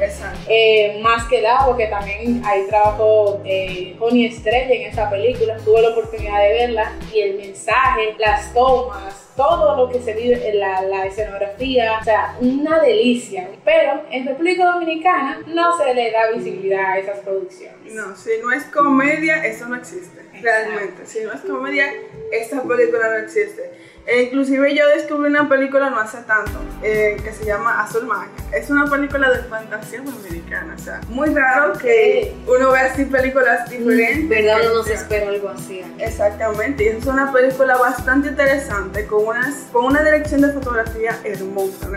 eh, 0.48 1.00
más 1.04 1.26
que 1.26 1.40
el 1.40 1.46
agua, 1.46 1.78
que 1.78 1.88
también 1.88 2.42
ahí 2.44 2.66
trabajó 2.68 3.40
eh, 3.46 3.96
Estrella 4.02 4.74
en 4.74 4.92
esa 4.92 5.10
película, 5.10 5.58
tuve 5.64 5.82
la 5.82 5.90
oportunidad 5.90 6.40
de 6.42 6.54
verla 6.54 6.94
y 7.14 7.20
el 7.20 7.38
mensaje, 7.38 8.16
las 8.18 8.54
tomas, 8.54 9.31
todo 9.36 9.76
lo 9.76 9.92
que 9.92 10.02
se 10.02 10.14
vive 10.14 10.50
en 10.50 10.60
la, 10.60 11.06
escenografía, 11.06 11.98
o 12.00 12.04
sea, 12.04 12.36
una 12.40 12.80
delicia. 12.80 13.50
Pero 13.64 14.04
en 14.10 14.26
República 14.26 14.72
Dominicana 14.72 15.42
no 15.48 15.78
se 15.78 15.94
le 15.94 16.12
da 16.12 16.32
visibilidad 16.32 16.92
a 16.92 17.00
esas 17.00 17.20
producciones. 17.20 17.94
No, 17.94 18.16
si 18.16 18.32
no 18.42 18.52
es 18.52 18.64
comedia, 18.66 19.46
eso 19.46 19.68
no 19.68 19.76
existe, 19.76 20.22
realmente. 20.42 21.06
Si 21.06 21.22
no 21.22 21.34
es 21.34 21.42
comedia, 21.42 21.92
esta 22.32 22.64
película 22.64 23.10
no 23.10 23.18
existe. 23.18 23.72
E 24.05 24.24
inclusive 24.24 24.75
yo 24.75 24.88
descubrí 24.88 25.29
una 25.29 25.48
película 25.48 25.89
no 25.89 26.00
hace 26.00 26.17
tanto 26.24 26.60
eh, 26.84 27.17
que 27.24 27.31
se 27.31 27.46
llama 27.46 27.81
Azul 27.81 28.05
Magia. 28.05 28.31
Es 28.51 28.70
una 28.70 28.86
película 28.86 29.29
de 29.29 29.43
fantasía 29.43 30.01
dominicana, 30.01 30.75
o 30.75 30.79
sea, 30.79 31.01
muy 31.10 31.29
raro 31.29 31.74
que 31.74 32.36
uno 32.48 32.72
vea 32.72 32.86
así 32.86 33.05
películas 33.05 33.70
diferentes. 33.70 34.29
¿Verdad? 34.29 34.74
no 34.74 34.84
se 34.84 34.93
espera 34.93 35.29
algo 35.29 35.50
así. 35.50 35.84
Exactamente, 36.00 36.84
y 36.84 36.88
es 36.88 37.05
una 37.05 37.31
película 37.31 37.77
bastante 37.77 38.29
interesante 38.29 39.05
con, 39.05 39.27
unas, 39.27 39.55
con 39.72 39.86
una 39.86 40.03
dirección 40.03 40.41
de 40.41 40.51
fotografía 40.51 41.17
hermosa, 41.24 41.88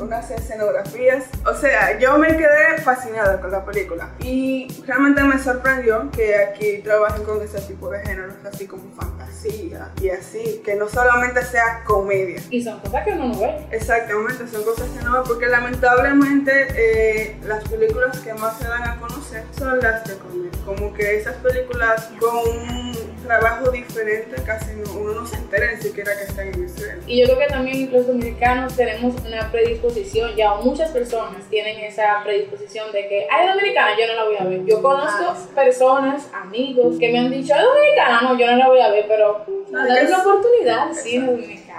unas, 0.00 0.30
escenografías. 0.30 1.24
O 1.46 1.54
sea, 1.54 1.98
yo 1.98 2.18
me 2.18 2.36
quedé 2.36 2.78
fascinada 2.82 3.40
con 3.40 3.50
la 3.50 3.64
película 3.64 4.10
y 4.20 4.68
realmente 4.86 5.22
me 5.22 5.38
sorprendió 5.38 6.10
que 6.10 6.36
aquí 6.36 6.78
trabajen 6.82 7.24
con 7.24 7.42
ese 7.42 7.60
tipo 7.60 7.90
de 7.90 8.00
géneros, 8.00 8.34
así 8.50 8.66
como 8.66 8.82
fantasía 8.94 9.90
y 10.00 10.10
así, 10.10 10.62
que 10.64 10.74
no 10.74 10.88
solamente 10.88 11.42
sea 11.50 11.82
comedia. 11.84 12.40
Y 12.50 12.62
son 12.62 12.80
cosas 12.80 13.04
que 13.04 13.12
uno 13.12 13.28
no 13.28 13.40
ve. 13.40 13.66
Exactamente, 13.70 14.46
son 14.48 14.64
cosas 14.64 14.88
que 14.88 15.04
no 15.04 15.12
ve 15.12 15.18
porque 15.26 15.46
lamentablemente 15.46 16.68
eh, 16.76 17.36
las 17.44 17.64
películas 17.68 18.18
que 18.20 18.34
más 18.34 18.58
se 18.58 18.68
dan 18.68 18.84
a 18.84 19.00
conocer 19.00 19.44
son 19.56 19.78
las 19.80 20.04
de 20.04 20.16
comedia. 20.16 20.50
Como 20.64 20.92
que 20.94 21.18
esas 21.18 21.36
películas 21.36 22.10
con 22.18 22.36
un 22.36 22.89
trabajo 23.30 23.70
diferente 23.70 24.42
casi 24.44 24.72
uno 24.92 25.14
no 25.14 25.24
se 25.24 25.36
entera 25.36 25.72
ni 25.72 25.80
siquiera 25.80 26.16
que 26.16 26.24
están 26.24 26.48
en 26.48 26.64
Israel. 26.64 27.00
Y 27.06 27.20
yo 27.20 27.26
creo 27.26 27.38
que 27.38 27.46
también 27.46 27.92
los 27.92 28.04
dominicanos 28.08 28.74
tenemos 28.74 29.14
una 29.24 29.52
predisposición, 29.52 30.34
ya 30.34 30.54
muchas 30.54 30.90
personas 30.90 31.40
tienen 31.48 31.78
esa 31.78 32.24
predisposición 32.24 32.90
de 32.90 33.06
que, 33.06 33.28
ay, 33.30 33.46
dominicana, 33.46 33.96
yo 33.96 34.08
no 34.08 34.14
la 34.14 34.24
voy 34.24 34.36
a 34.36 34.44
ver. 34.44 34.64
Yo 34.66 34.82
conozco 34.82 35.26
ah, 35.28 35.36
personas, 35.54 36.28
amigos, 36.32 36.96
que 36.98 37.12
me 37.12 37.20
han 37.20 37.30
dicho, 37.30 37.54
ay, 37.54 37.64
dominicana, 37.64 38.20
no, 38.22 38.36
yo 38.36 38.50
no 38.50 38.56
la 38.56 38.68
voy 38.68 38.80
a 38.80 38.90
ver, 38.90 39.04
pero 39.06 39.44
Dale 39.70 40.06
una 40.06 40.18
oportunidad 40.18 40.92
sí, 40.92 41.18
dominicano. 41.18 41.69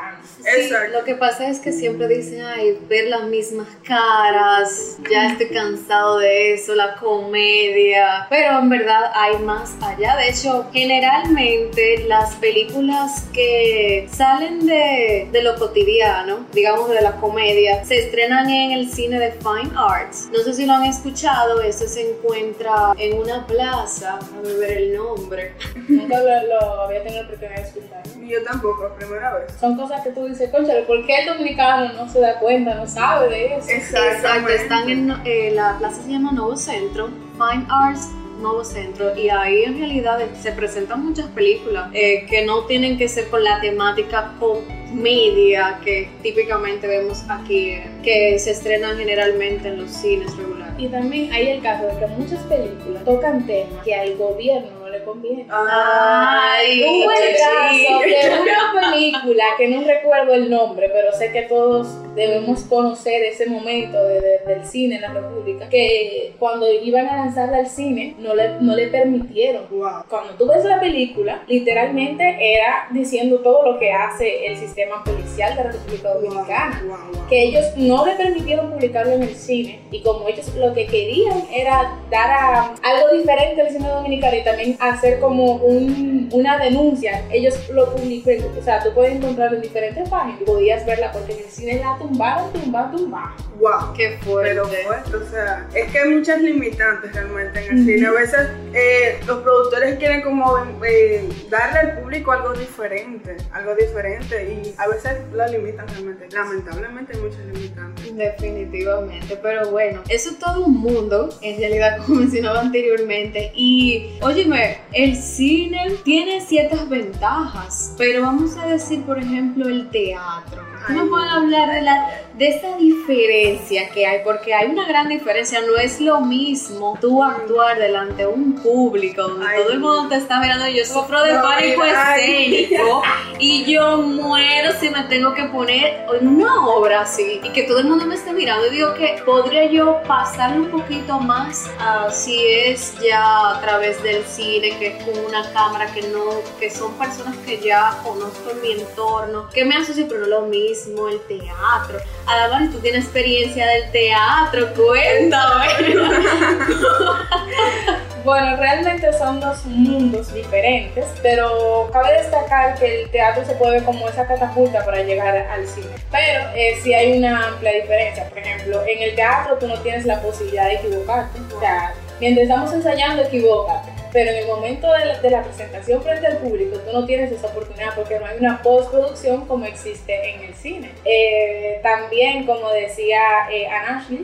Sí, 0.43 0.69
lo 0.91 1.03
que 1.03 1.15
pasa 1.15 1.48
es 1.48 1.60
que 1.60 1.71
siempre 1.71 2.07
dicen, 2.07 2.41
ay, 2.41 2.79
ver 2.89 3.07
las 3.07 3.24
mismas 3.24 3.67
caras, 3.83 4.98
ya 5.10 5.27
estoy 5.27 5.50
cansado 5.50 6.19
de 6.19 6.53
eso, 6.53 6.74
la 6.75 6.95
comedia. 6.95 8.25
Pero 8.29 8.60
en 8.60 8.69
verdad 8.69 9.12
hay 9.13 9.38
más 9.39 9.75
allá. 9.81 10.15
De 10.17 10.29
hecho, 10.29 10.67
generalmente 10.74 12.05
las 12.07 12.36
películas 12.36 13.25
que 13.33 14.07
salen 14.12 14.65
de, 14.65 15.29
de 15.31 15.43
lo 15.43 15.55
cotidiano, 15.57 16.45
digamos 16.53 16.89
de 16.89 17.01
la 17.01 17.17
comedia, 17.17 17.83
se 17.86 18.00
estrenan 18.00 18.50
en 18.50 18.71
el 18.71 18.91
cine 18.91 19.19
de 19.19 19.31
Fine 19.31 19.71
Arts. 19.75 20.29
No 20.31 20.39
sé 20.39 20.53
si 20.53 20.65
lo 20.65 20.74
han 20.74 20.86
escuchado, 20.86 21.62
eso 21.62 21.88
se 21.88 22.12
encuentra 22.12 22.93
en 22.98 23.19
una 23.19 23.45
plaza, 23.45 24.17
a 24.17 24.41
ver 24.60 24.77
el 24.77 24.98
nombre. 24.98 25.53
Nunca 25.88 26.19
lo, 26.19 26.48
lo 26.48 26.81
había 26.81 27.03
tenido 27.03 27.24
la 27.24 27.27
oportunidad 27.27 27.55
de 27.57 27.67
escuchar. 27.67 28.03
Yo 28.21 28.43
tampoco, 28.43 28.89
primera 28.98 29.36
vez. 29.36 29.53
Son 29.60 29.75
cosas 29.81 30.01
que 30.01 30.11
tú 30.11 30.25
dices, 30.27 30.50
conchale, 30.50 30.83
¿por 30.83 31.05
qué 31.05 31.21
el 31.21 31.25
dominicano 31.25 31.93
no 31.93 32.09
se 32.09 32.19
da 32.19 32.39
cuenta, 32.39 32.75
no 32.75 32.88
sabe 32.88 33.29
de 33.29 33.55
eso? 33.55 33.69
Exacto, 33.69 34.50
están 34.50 34.89
en 34.89 35.11
eh, 35.25 35.51
la 35.53 35.77
plaza 35.79 36.01
se 36.03 36.11
llama 36.11 36.31
Nuevo 36.31 36.55
Centro, 36.55 37.07
Fine 37.33 37.65
Arts 37.69 38.09
Nuevo 38.41 38.63
Centro 38.63 39.15
y 39.15 39.29
ahí 39.29 39.63
en 39.63 39.77
realidad 39.77 40.19
se 40.39 40.51
presentan 40.51 41.05
muchas 41.05 41.27
películas 41.29 41.89
eh, 41.93 42.25
que 42.29 42.45
no 42.45 42.65
tienen 42.65 42.97
que 42.97 43.07
ser 43.07 43.29
con 43.29 43.43
la 43.43 43.61
temática 43.61 44.33
comedia 44.39 45.79
que 45.83 46.09
típicamente 46.21 46.88
vemos 46.88 47.23
aquí, 47.29 47.77
que 48.03 48.38
se 48.39 48.51
estrenan 48.51 48.97
generalmente 48.97 49.69
en 49.69 49.81
los 49.81 49.91
cines 49.91 50.35
regulares. 50.35 50.73
Y 50.77 50.88
también 50.88 51.31
hay 51.31 51.50
el 51.50 51.61
caso 51.61 51.85
de 51.85 52.00
que 52.00 52.07
muchas 52.07 52.43
películas 52.45 53.03
tocan 53.05 53.45
temas 53.45 53.83
que 53.83 53.95
al 53.95 54.15
gobierno 54.17 54.80
le 54.91 55.03
conviene. 55.03 55.48
Ay, 55.50 56.83
un 56.83 57.03
buen 57.05 57.17
caso 57.38 58.00
de 58.03 58.41
una 58.41 58.81
película 58.81 59.43
que 59.57 59.67
no 59.67 59.81
recuerdo 59.83 60.33
el 60.33 60.50
nombre, 60.50 60.89
pero 60.93 61.12
sé 61.13 61.31
que 61.31 61.43
todos 61.43 61.88
debemos 62.15 62.63
conocer 62.63 63.24
ese 63.24 63.48
momento 63.48 63.98
del 64.03 64.65
cine 64.65 64.95
en 64.95 65.01
la 65.01 65.13
República, 65.13 65.69
que 65.69 66.33
cuando 66.38 66.71
iban 66.71 67.07
a 67.07 67.17
lanzarla 67.17 67.57
al 67.57 67.67
cine 67.67 68.15
no 68.19 68.36
le, 68.36 68.60
no 68.60 68.75
le 68.75 68.88
permitieron. 68.88 69.67
Cuando 70.10 70.33
tú 70.38 70.48
ves 70.48 70.65
la 70.65 70.79
película, 70.79 71.43
literalmente 71.48 72.24
era 72.39 72.88
diciendo 72.91 73.39
todo 73.39 73.71
lo 73.71 73.79
que 73.79 73.91
hace 73.91 74.48
el 74.48 74.57
sistema 74.57 75.03
policial 75.03 75.30
de 75.38 75.55
la 75.55 75.71
República 75.71 76.13
Dominicana, 76.13 76.81
que 77.29 77.43
ellos 77.43 77.65
no 77.77 78.05
le 78.05 78.15
permitieron 78.15 78.71
publicarlo 78.71 79.13
en 79.13 79.23
el 79.23 79.35
cine 79.35 79.81
y 79.91 80.01
como 80.03 80.27
ellos 80.27 80.53
lo 80.55 80.73
que 80.73 80.85
querían 80.85 81.45
era 81.51 81.97
dar 82.09 82.29
a, 82.29 82.75
algo 82.83 83.17
diferente 83.17 83.61
al 83.61 83.69
cine 83.69 83.88
dominicano 83.88 84.38
y 84.38 84.43
también 84.43 84.77
hacer 84.79 85.19
como 85.19 85.55
un, 85.55 86.29
una 86.33 86.57
denuncia. 86.57 87.23
Ellos 87.31 87.69
lo 87.69 87.93
publican, 87.95 88.38
o 88.57 88.63
sea, 88.63 88.83
tú 88.83 88.93
puedes 88.93 89.15
encontrarlo 89.15 89.57
en 89.57 89.63
diferentes 89.63 90.07
páginas. 90.09 90.41
Podías 90.45 90.85
verla 90.85 91.11
porque 91.11 91.33
en 91.33 91.39
el 91.39 91.45
cine 91.45 91.79
la 91.79 91.97
tumbaron, 91.97 92.51
tumbaron, 92.53 92.91
tumbaron. 92.91 93.33
Wow, 93.59 93.93
qué 93.95 94.17
fuerte. 94.21 94.50
Pero 94.50 94.65
fuerte, 94.65 95.15
o 95.15 95.29
sea, 95.29 95.67
es 95.73 95.91
que 95.91 96.00
hay 96.00 96.09
muchas 96.09 96.41
limitantes 96.41 97.13
realmente 97.13 97.65
en 97.65 97.77
el 97.77 97.85
cine. 97.85 98.07
A 98.07 98.11
veces 98.11 98.50
eh, 98.73 99.19
los 99.25 99.39
productores 99.39 99.97
quieren 99.97 100.21
como 100.21 100.57
eh, 100.83 101.29
darle 101.50 101.79
al 101.79 102.00
público 102.00 102.31
algo 102.31 102.53
diferente, 102.53 103.38
algo 103.51 103.75
diferente 103.75 104.53
y 104.53 104.73
a 104.77 104.88
veces 104.88 105.17
lo 105.34 105.48
limitan 105.48 105.88
realmente. 105.88 106.28
Lamentablemente 106.32 107.13
hay 107.16 107.22
muchas 107.22 107.46
limitantes. 107.46 108.16
Definitivamente, 108.16 109.38
pero 109.42 109.70
bueno, 109.72 110.01
eso 110.10 110.32
es 110.32 110.40
todo 110.40 110.66
un 110.66 110.78
mundo, 110.80 111.30
en 111.42 111.58
realidad, 111.58 111.98
como 112.06 112.22
mencionaba 112.22 112.62
anteriormente. 112.62 113.51
Y, 113.56 114.18
óyeme, 114.22 114.80
el 114.94 115.16
cine 115.16 115.96
tiene 116.04 116.42
ciertas 116.42 116.88
ventajas, 116.90 117.94
pero 117.98 118.22
vamos 118.22 118.58
a 118.58 118.68
decir, 118.68 119.04
por 119.04 119.20
ejemplo, 119.20 119.68
el 119.68 119.90
teatro. 119.90 120.71
No 120.89 121.07
puedo 121.07 121.29
hablar 121.29 121.71
de 121.71 121.81
la 121.81 122.21
de 122.33 122.47
esa 122.47 122.75
diferencia 122.77 123.89
que 123.89 124.05
hay, 124.05 124.21
porque 124.23 124.53
hay 124.53 124.67
una 124.67 124.88
gran 124.88 125.09
diferencia, 125.09 125.61
no 125.61 125.77
es 125.77 126.00
lo 126.00 126.21
mismo 126.21 126.97
tú 127.01 127.21
actuar 127.21 127.77
delante 127.77 128.23
de 128.23 128.27
un 128.27 128.55
público 128.55 129.23
donde 129.23 129.45
todo 129.55 129.69
el 129.71 129.79
mundo 129.79 130.07
te 130.09 130.15
está 130.15 130.39
mirando, 130.39 130.67
yo 130.67 130.85
sufro 130.85 131.21
de 131.23 131.33
pánico 131.35 131.83
escénico 131.83 133.03
y 133.38 133.65
yo 133.65 133.97
muero 133.97 134.71
si 134.79 134.89
me 134.89 135.03
tengo 135.03 135.33
que 135.33 135.43
poner 135.45 136.05
en 136.19 136.27
una 136.27 136.65
obra 136.65 137.01
así 137.01 137.41
y 137.43 137.50
que 137.50 137.63
todo 137.63 137.79
el 137.79 137.85
mundo 137.85 138.05
me 138.05 138.15
esté 138.15 138.31
mirando. 138.33 138.67
Y 138.67 138.69
digo 138.71 138.93
que 138.93 139.21
podría 139.25 139.65
yo 139.65 140.01
pasarle 140.07 140.61
un 140.61 140.71
poquito 140.71 141.19
más 141.19 141.69
a 141.79 142.09
si 142.09 142.39
es 142.43 142.95
ya 143.01 143.51
a 143.51 143.61
través 143.61 144.01
del 144.03 144.23
cine, 144.23 144.77
que 144.79 144.88
es 144.88 145.03
con 145.03 145.25
una 145.25 145.51
cámara 145.51 145.93
que 145.93 146.01
no, 146.03 146.23
que 146.59 146.69
son 146.69 146.93
personas 146.93 147.35
que 147.45 147.59
ya 147.59 148.00
conozco 148.03 148.51
en 148.51 148.61
mi 148.61 148.71
entorno, 148.81 149.50
que 149.53 149.65
me 149.65 149.75
asocio 149.75 150.07
pero 150.07 150.21
no 150.21 150.27
lo 150.27 150.41
mismo, 150.43 150.71
el 150.72 151.20
teatro 151.28 152.00
Además, 152.25 152.72
tú 152.72 152.80
tienes 152.80 153.06
experiencia 153.06 153.68
del 153.68 153.92
teatro, 153.92 154.68
cuéntame. 154.74 155.68
Bueno, 158.24 158.56
realmente 158.56 159.12
son 159.13 159.40
dos 159.40 159.66
mundos 159.66 160.32
diferentes, 160.32 161.06
pero 161.24 161.90
cabe 161.92 162.22
destacar 162.22 162.78
que 162.78 163.01
el 163.01 163.10
teatro 163.10 163.44
se 163.44 163.56
puede 163.56 163.72
ver 163.72 163.84
como 163.84 164.08
esa 164.08 164.28
catapulta 164.28 164.86
para 164.86 165.01
llegar 165.01 165.36
al 165.36 165.68
cine. 165.68 165.88
Pero 166.12 166.50
eh, 166.54 166.80
sí 166.84 166.94
hay 166.94 167.18
una 167.18 167.48
amplia 167.48 167.72
diferencia. 167.82 168.30
Por 168.30 168.38
ejemplo, 168.38 168.84
en 168.86 169.01
el 169.01 169.16
teatro 169.16 169.58
tú 169.58 169.68
no 169.68 169.75
tienes 169.80 170.06
la 170.06 170.22
posibilidad 170.22 170.66
de 170.66 170.75
equivocarte. 170.75 171.40
O 171.56 171.60
sea, 171.60 171.96
mientras 172.20 172.44
estamos 172.44 172.72
ensayando, 172.72 173.24
equivócate 173.24 174.00
pero 174.12 174.32
en 174.32 174.38
el 174.38 174.48
momento 174.48 174.91
de 174.94 175.06
la, 175.06 175.20
de 175.20 175.30
la 175.30 175.44
presentación 175.44 176.01
frente 176.01 176.27
al 176.27 176.38
público 176.38 176.77
tú 176.80 176.91
no 176.91 177.06
tienes 177.06 177.32
esa 177.32 177.48
oportunidad 177.48 177.96
porque 177.96 178.20
no 178.20 178.25
hay 178.25 178.38
una 178.39 178.62
postproducción 178.62 179.46
como 179.46 179.65
existe 179.65 180.32
en 180.32 180.44
el 180.44 180.53
cine. 180.53 180.91
Eh, 181.06 181.80
también, 181.82 182.46
como 182.46 182.70
decía 182.72 183.20
eh, 183.51 183.68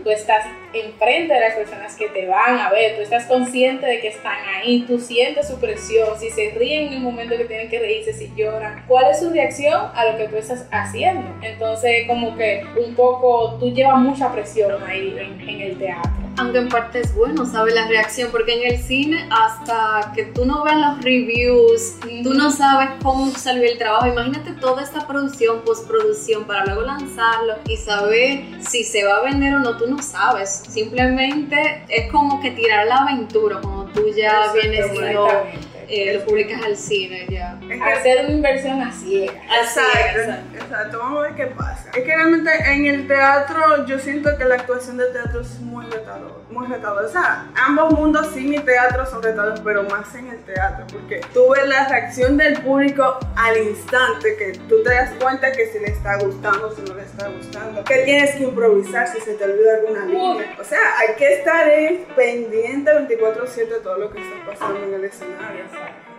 tú 0.04 0.10
estás 0.10 0.46
enfrente 0.74 1.34
de 1.34 1.40
las 1.40 1.54
personas 1.54 1.96
que 1.96 2.10
te 2.10 2.28
van 2.28 2.60
a 2.60 2.70
ver, 2.70 2.96
tú 2.96 3.02
estás 3.02 3.26
consciente 3.26 3.86
de 3.86 4.00
que 4.00 4.10
están 4.10 4.38
ahí, 4.56 4.84
tú 4.88 5.00
sientes 5.00 5.48
su 5.48 5.60
presión, 5.60 6.20
si 6.20 6.30
se 6.30 6.52
ríen 6.52 6.88
en 6.88 6.94
el 6.94 7.00
momento 7.00 7.38
que 7.38 7.46
tienen 7.46 7.70
que 7.70 7.80
reírse, 7.80 8.14
si 8.14 8.32
lloran, 8.36 8.84
cuál 8.88 9.10
es 9.12 9.20
su 9.20 9.30
reacción 9.30 9.92
a 9.94 10.06
lo 10.06 10.18
que 10.18 10.28
tú 10.28 10.38
estás 10.38 10.68
haciendo. 10.72 11.28
Entonces, 11.42 12.08
como 12.08 12.36
que 12.36 12.66
un 12.78 12.96
poco 12.96 13.58
tú 13.60 13.72
llevas 13.74 13.98
mucha 13.98 14.32
presión 14.32 14.84
ahí 14.84 15.16
en 15.20 15.62
el 15.62 15.78
teatro 15.78 16.27
aunque 16.38 16.60
en 16.60 16.70
parte 16.70 17.02
es 17.02 17.14
bueno 17.16 17.46
saber 17.46 17.74
la 17.74 17.88
reacción, 17.88 18.30
porque 18.32 18.54
en 18.54 18.74
el 18.74 18.80
cine 18.80 19.28
hasta 19.32 20.14
que 20.16 20.24
tú 20.24 20.46
no 20.46 20.64
ves 20.64 20.76
los 20.76 21.04
reviews, 21.04 21.96
tú 22.24 22.34
no 22.34 22.52
sabes 22.52 22.90
cómo 23.02 23.32
salió 23.32 23.64
el 23.64 23.78
trabajo. 23.78 24.08
Imagínate 24.08 24.52
toda 24.54 24.84
esta 24.84 25.08
producción, 25.08 25.62
postproducción, 25.62 26.46
para 26.46 26.66
luego 26.66 26.84
lanzarlo 26.84 27.56
y 27.68 27.78
saber 27.78 28.46
si 28.62 28.84
se 28.84 29.04
va 29.04 29.18
a 29.18 29.22
vender 29.24 29.56
o 29.56 29.60
no, 29.60 29.78
tú 29.78 29.88
no 29.88 30.02
sabes. 30.02 30.64
Simplemente 30.70 31.84
es 31.90 32.12
como 32.12 32.40
que 32.40 32.52
tirar 32.52 32.88
la 32.88 32.98
aventura, 32.98 33.60
como 33.62 33.86
tú 33.86 34.06
ya 34.16 34.54
vienes 34.54 34.86
y 34.94 35.67
eh, 35.90 36.14
lo 36.14 36.26
publicas 36.26 36.64
al 36.64 36.76
cine 36.76 37.26
ya. 37.30 37.60
Hacer 37.96 38.26
una 38.26 38.34
inversión 38.34 38.82
así. 38.82 39.26
Exacto, 39.26 40.56
exacto. 40.56 41.00
Vamos 41.00 41.20
a 41.20 41.22
ver 41.24 41.36
qué 41.36 41.46
pasa. 41.48 41.90
Es 41.90 42.04
que 42.04 42.16
realmente 42.16 42.52
en 42.66 42.86
el 42.86 43.08
teatro 43.08 43.86
yo 43.86 44.00
siento 44.00 44.38
que 44.38 44.46
la 44.46 44.56
actuación 44.56 44.98
de 44.98 45.06
teatro 45.08 45.42
es 45.42 45.60
muy 45.60 45.86
retador, 45.86 46.42
muy 46.50 46.68
retador. 46.68 47.06
O 47.06 47.10
sea, 47.10 47.48
ambos 47.56 47.94
mundos, 47.94 48.28
cine 48.34 48.58
y 48.58 48.60
teatro 48.60 49.06
son 49.06 49.22
retadores, 49.22 49.60
pero 49.62 49.84
más 49.84 50.14
en 50.16 50.28
el 50.28 50.44
teatro, 50.44 50.86
porque 50.92 51.22
tú 51.34 51.50
ves 51.52 51.68
la 51.68 51.88
reacción 51.88 52.38
del 52.38 52.62
público 52.62 53.20
al 53.36 53.58
instante, 53.58 54.36
que 54.38 54.54
tú 54.68 54.84
te 54.84 54.94
das 54.94 55.12
cuenta 55.22 55.52
que 55.52 55.68
si 55.68 55.80
le 55.80 55.88
está 55.88 56.18
gustando, 56.18 56.74
si 56.76 56.82
no 56.82 56.96
le 56.96 57.04
está 57.04 57.28
gustando, 57.28 57.84
que 57.84 57.98
tienes 58.04 58.36
que 58.36 58.44
improvisar 58.44 59.08
si 59.08 59.20
se 59.22 59.34
te 59.34 59.44
olvida 59.44 59.76
alguna 59.76 60.06
línea. 60.06 60.56
O 60.60 60.64
sea, 60.64 60.80
hay 61.00 61.16
que 61.16 61.34
estar 61.34 61.68
pendiente 62.16 62.92
24/7 62.92 63.76
de 63.76 63.80
todo 63.82 63.98
lo 63.98 64.12
que 64.12 64.22
está 64.22 64.46
pasando 64.46 64.84
en 64.84 64.94
el 64.94 65.04
escenario. 65.04 65.66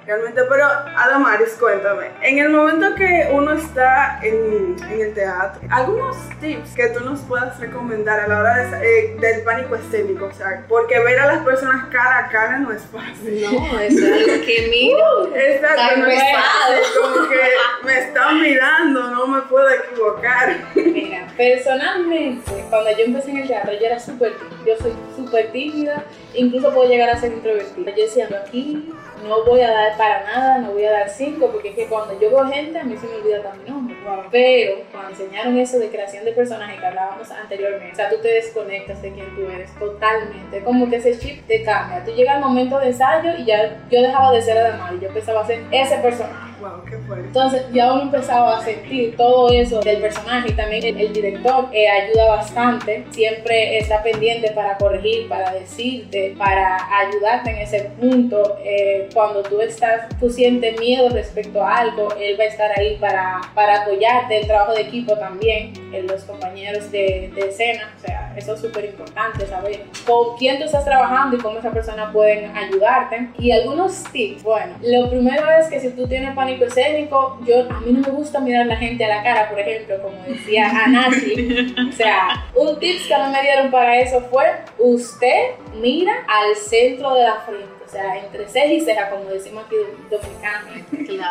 Realmente, 0.08 0.40
pero 0.48 0.64
Adamaris, 0.64 1.50
cuéntame, 1.60 2.06
en 2.22 2.38
el 2.38 2.48
momento 2.48 2.94
que 2.94 3.28
uno 3.30 3.52
está 3.52 4.18
en, 4.22 4.74
en, 4.90 5.00
el 5.02 5.12
teatro, 5.12 5.60
algunos 5.70 6.16
tips 6.40 6.74
que 6.74 6.88
tú 6.88 7.04
nos 7.04 7.20
puedas 7.20 7.60
recomendar 7.60 8.18
a 8.20 8.26
la 8.26 8.38
hora 8.38 8.56
de, 8.56 9.00
eh, 9.00 9.16
del 9.20 9.42
pánico 9.42 9.74
escénico, 9.74 10.24
o 10.24 10.32
sea, 10.32 10.64
porque 10.66 10.98
ver 11.00 11.20
a 11.20 11.26
las 11.26 11.44
personas 11.44 11.88
cara 11.92 12.20
a 12.20 12.28
cara 12.30 12.56
no 12.56 12.72
es 12.72 12.84
fácil. 12.84 13.42
No, 13.42 13.78
es 13.80 14.02
algo 14.02 14.46
que 14.46 14.68
miro. 14.70 14.98
Uh, 15.18 15.34
exacto, 15.34 15.98
no 15.98 16.06
es 16.06 16.22
fácil, 16.32 17.02
como 17.02 17.28
que 17.28 17.40
me 17.84 17.98
están 17.98 18.40
mirando, 18.40 19.10
no 19.10 19.26
me 19.26 19.42
puedo 19.42 19.68
equivocar. 19.68 20.56
Mira, 20.74 21.26
personalmente, 21.36 22.64
cuando 22.70 22.90
yo 22.92 23.04
empecé 23.04 23.30
en 23.30 23.38
el 23.38 23.48
teatro, 23.48 23.72
yo 23.72 23.86
era 23.86 23.98
súper 23.98 24.32
tímida, 24.38 24.64
yo 24.66 24.76
soy 24.78 24.92
súper 25.16 25.52
tímida, 25.52 26.04
incluso 26.34 26.72
puedo 26.72 26.88
llegar 26.88 27.10
a 27.10 27.20
ser 27.20 27.32
introvertida. 27.32 27.90
Yo 27.90 28.04
decía, 28.04 28.28
aquí 28.44 28.92
no 29.22 29.44
voy 29.44 29.60
a 29.60 29.70
dar 29.70 29.96
para 29.96 30.24
nada, 30.24 30.58
no 30.58 30.72
voy 30.72 30.84
a 30.84 30.92
dar 30.92 31.08
cinco, 31.08 31.50
porque 31.50 31.70
es 31.70 31.74
que 31.74 31.86
cuando 31.86 32.18
yo 32.20 32.30
veo 32.30 32.46
gente, 32.46 32.78
a 32.78 32.84
mí 32.84 32.96
se 32.96 33.06
me 33.06 33.16
olvida 33.16 33.42
también 33.42 33.74
nombre. 33.74 33.96
Pero 34.30 34.82
cuando 34.92 35.10
enseñaron 35.10 35.58
eso 35.58 35.78
de 35.78 35.88
creación 35.88 36.24
de 36.24 36.32
personajes 36.32 36.80
que 36.80 36.86
hablábamos 36.86 37.30
anteriormente, 37.30 37.92
o 37.92 37.96
sea, 37.96 38.10
tú 38.10 38.16
te 38.20 38.28
desconectas 38.28 39.00
de 39.02 39.12
quién 39.12 39.34
tú 39.34 39.48
eres 39.48 39.74
totalmente, 39.78 40.62
como 40.62 40.88
que 40.88 40.96
ese 40.96 41.18
chip 41.18 41.46
te 41.46 41.62
cambia. 41.62 42.04
Tú 42.04 42.12
llegas 42.12 42.36
al 42.36 42.42
momento 42.42 42.78
de 42.78 42.88
ensayo 42.88 43.30
y 43.38 43.44
ya 43.44 43.78
yo 43.90 44.02
dejaba 44.02 44.32
de 44.32 44.42
ser 44.42 44.58
Adamar 44.58 44.94
y 44.94 45.00
yo 45.00 45.08
empezaba 45.08 45.42
a 45.42 45.46
ser 45.46 45.62
ese 45.70 45.96
personaje. 45.98 46.48
Wow, 46.60 46.84
qué 46.90 46.96
fuerte. 46.98 47.26
Entonces 47.26 47.66
ya 47.72 47.92
uno 47.92 48.02
empezaba 48.02 48.58
a 48.58 48.64
sentir 48.64 49.16
todo 49.16 49.48
eso 49.52 49.78
del 49.80 50.00
personaje 50.00 50.50
y 50.50 50.52
también 50.54 50.98
el, 50.98 51.12
director 51.12 51.68
eh, 51.72 51.88
ayuda 51.88 52.26
bastante, 52.36 53.04
siempre 53.10 53.78
está 53.78 54.02
pendiente 54.02 54.50
para 54.50 54.76
corregir, 54.76 55.28
para 55.28 55.52
decirte, 55.52 56.34
para 56.36 56.76
ayudarte 56.98 57.50
en 57.50 57.58
ese 57.58 57.90
punto. 58.00 58.58
Eh, 58.64 59.08
cuando 59.14 59.42
tú 59.42 59.60
estás, 59.60 60.08
tú 60.18 60.30
sientes 60.30 60.80
miedo 60.80 61.08
respecto 61.10 61.62
a 61.62 61.76
algo, 61.76 62.08
él 62.18 62.36
va 62.38 62.44
a 62.44 62.48
estar 62.48 62.78
ahí 62.78 62.96
para, 62.96 63.40
para 63.54 63.82
apoyarte, 63.82 63.97
el 64.30 64.46
trabajo 64.46 64.72
de 64.72 64.82
equipo 64.82 65.16
también, 65.16 65.72
en 65.92 66.06
los 66.06 66.22
compañeros 66.24 66.90
de, 66.90 67.30
de 67.34 67.48
escena, 67.48 67.94
o 67.96 68.00
sea, 68.00 68.32
eso 68.36 68.54
es 68.54 68.60
súper 68.60 68.84
importante, 68.84 69.46
saber 69.46 69.84
con 70.06 70.36
quién 70.36 70.58
tú 70.58 70.64
estás 70.64 70.84
trabajando 70.84 71.36
y 71.36 71.40
cómo 71.40 71.58
esa 71.58 71.70
persona 71.70 72.12
pueden 72.12 72.56
ayudarte. 72.56 73.30
Y 73.38 73.50
algunos 73.50 74.04
tips, 74.12 74.42
bueno, 74.42 74.76
lo 74.82 75.10
primero 75.10 75.44
es 75.60 75.68
que 75.68 75.80
si 75.80 75.90
tú 75.90 76.06
tienes 76.06 76.34
pánico 76.34 76.64
escénico, 76.64 77.38
yo, 77.46 77.68
a 77.70 77.80
mí 77.80 77.92
no 77.92 78.00
me 78.00 78.10
gusta 78.10 78.40
mirar 78.40 78.62
a 78.62 78.66
la 78.66 78.76
gente 78.76 79.04
a 79.04 79.08
la 79.08 79.22
cara, 79.22 79.48
por 79.48 79.58
ejemplo, 79.58 80.00
como 80.02 80.16
decía 80.26 80.70
Anasi, 80.84 81.74
o 81.88 81.92
sea, 81.92 82.46
un 82.54 82.78
tips 82.78 83.08
que 83.08 83.14
me 83.32 83.42
dieron 83.42 83.70
para 83.70 83.98
eso 83.98 84.20
fue, 84.30 84.44
usted 84.78 85.54
mira 85.80 86.12
al 86.28 86.56
centro 86.56 87.14
de 87.14 87.24
la 87.24 87.36
frente 87.40 87.77
o 87.88 87.90
sea, 87.90 88.18
entre 88.18 88.46
ceja 88.46 88.66
y 88.66 88.80
ceja, 88.82 89.08
como 89.08 89.30
decimos 89.30 89.64
aquí 89.64 89.76
dominicano, 90.10 90.68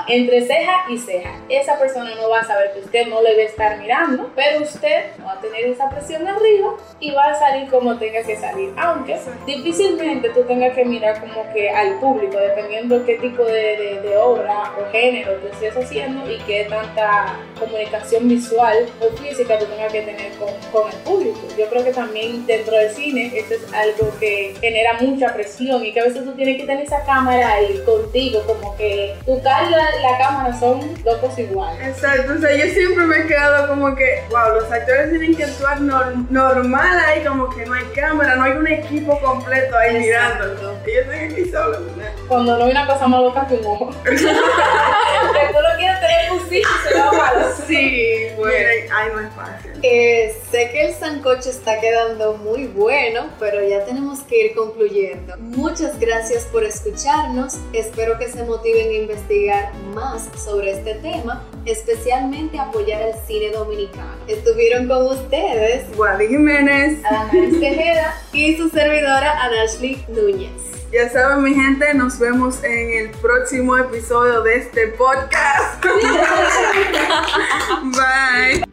entre 0.08 0.41
ceja 0.41 0.86
y 0.89 0.98
ceja. 0.98 1.39
Esa 1.50 1.78
persona 1.78 2.15
no 2.15 2.30
va 2.30 2.39
a 2.39 2.43
saber 2.43 2.74
que 2.74 2.80
usted 2.80 3.06
no 3.08 3.22
le 3.22 3.30
debe 3.30 3.43
estar 3.43 3.78
mirando, 3.78 4.32
pero 4.36 4.63
usted 4.63 5.12
va 5.24 5.34
a 5.34 5.39
tener 5.39 5.65
esa 5.65 5.88
presión 5.88 6.28
arriba 6.28 6.74
y 7.00 7.12
va 7.12 7.26
a 7.26 7.36
salir 7.36 7.70
como 7.70 7.96
tenga 8.00 8.24
que 8.24 8.36
salir. 8.38 8.74
Aunque 8.76 9.20
difícilmente 9.46 10.30
tú 10.30 10.41
tengas 10.46 10.74
que 10.74 10.84
mirar 10.84 11.20
como 11.20 11.46
que 11.54 11.70
al 11.70 12.00
público, 12.00 12.39
dependiendo 12.39 13.06
qué 13.06 13.17
tipo 13.20 13.43
de, 13.43 14.00
de, 14.02 14.17
obra 14.17 14.74
o 14.80 14.91
género 14.91 15.34
tú 15.34 15.48
estés 15.50 15.78
haciendo 15.78 16.30
y 16.32 16.39
qué 16.48 16.65
tanta 16.67 17.38
comunicación 17.60 18.28
visual 18.28 18.88
o 19.00 19.15
física 19.17 19.60
tú 19.60 19.65
tengas 19.65 19.91
que 19.91 20.02
tener 20.02 20.32
con, 20.38 20.50
con 20.72 20.91
el 20.91 20.98
público. 21.02 21.39
Yo 21.56 21.67
creo 21.70 21.84
que 21.84 21.93
también 21.93 22.48
dentro 22.48 22.76
del 22.76 22.89
cine 22.89 23.32
esto 23.36 23.54
es 23.54 23.74
algo 23.74 24.12
que 24.20 24.56
genera 24.60 24.93
mucha 25.00 25.36
presión 25.36 25.86
y 25.86 25.93
que 25.93 26.00
a 26.00 26.06
veces 26.06 26.24
tú 26.24 26.32
tienes 26.32 26.47
que 26.56 26.64
tener 26.64 26.86
esa 26.86 27.04
cámara 27.04 27.54
ahí 27.54 27.82
contigo, 27.86 28.42
como 28.46 28.76
que 28.78 29.16
tu 29.26 29.42
cara 29.42 29.68
y 29.68 30.02
la, 30.02 30.18
cámara 30.18 30.58
son 30.60 30.80
locos 31.04 31.38
iguales. 31.38 31.88
Exacto, 31.88 32.34
o 32.38 32.40
sea, 32.40 32.56
yo 32.56 32.66
siempre 32.74 33.06
me 33.06 33.18
he 33.20 33.28
quedado 33.28 33.68
como 33.68 33.96
que, 33.96 34.24
wow, 34.30 34.56
los 34.56 34.72
actores 34.72 35.10
tienen 35.10 35.36
que 35.36 35.44
actuar 35.44 35.82
normal 35.82 37.00
ahí, 37.06 37.24
como 37.26 37.50
que 37.50 37.66
no 37.66 37.74
hay 37.74 37.86
cámara, 37.96 38.36
no 38.36 38.44
hay 38.44 38.54
un 38.54 38.68
equipo 38.68 39.20
completo 39.20 39.76
ahí 39.78 40.00
mirando. 40.00 40.54
Y 40.86 40.94
yo 40.94 41.02
estoy 41.02 41.18
aquí 41.18 41.52
solo. 41.52 41.80
Cuando 42.28 42.58
no 42.58 42.66
hay 42.66 42.72
una 42.72 42.88
cosa 42.88 43.08
más 43.08 43.22
loca 43.22 43.48
que 43.48 43.56
un 43.56 43.66
ojo. 43.66 43.90
que 44.04 44.16
tú 44.16 44.24
lo 44.24 45.78
quieres 45.78 46.00
tener 46.00 46.32
un 46.32 46.38
y 46.54 46.64
se 46.64 47.00
va 47.00 47.12
malo. 47.12 47.48
Sí, 47.68 48.28
bueno. 48.38 48.70
Ay, 48.94 49.10
no 49.14 49.20
es 49.22 49.34
fácil. 49.34 49.72
Eh, 49.84 50.36
sé 50.50 50.70
que 50.72 50.88
el 50.88 50.94
sancocho 50.94 51.50
está 51.50 51.80
quedando 51.80 52.36
muy 52.38 52.68
bueno, 52.68 53.28
pero 53.40 53.62
ya 53.62 53.86
tenemos 53.86 54.20
que 54.22 54.46
ir 54.46 54.56
concluyendo. 54.56 55.36
Muchas 55.38 56.00
gracias 56.00 56.37
por 56.45 56.63
escucharnos. 56.63 57.58
Espero 57.73 58.17
que 58.17 58.30
se 58.30 58.43
motiven 58.43 58.89
a 58.89 58.93
investigar 58.93 59.73
más 59.93 60.30
sobre 60.38 60.71
este 60.71 60.95
tema, 60.95 61.43
especialmente 61.65 62.60
apoyar 62.60 63.02
el 63.02 63.13
cine 63.28 63.52
dominicano. 63.52 64.15
Estuvieron 64.28 64.88
con 64.88 65.08
ustedes 65.08 65.86
Wally 65.97 66.28
Jiménez, 66.28 67.04
Adamaris 67.06 67.60
Tejeda 67.60 68.15
y 68.32 68.58
su 68.58 68.69
servidora 68.69 69.43
Anashley 69.43 70.06
Núñez. 70.10 70.52
Ya 70.91 71.10
saben, 71.10 71.43
mi 71.43 71.54
gente, 71.54 71.93
nos 71.93 72.17
vemos 72.17 72.63
en 72.63 72.93
el 72.93 73.12
próximo 73.19 73.78
episodio 73.78 74.41
de 74.41 74.56
este 74.56 74.88
podcast. 74.89 75.84
Bye. 77.84 78.63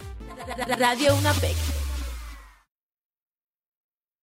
Radio 0.79 1.14
Una 1.16 1.33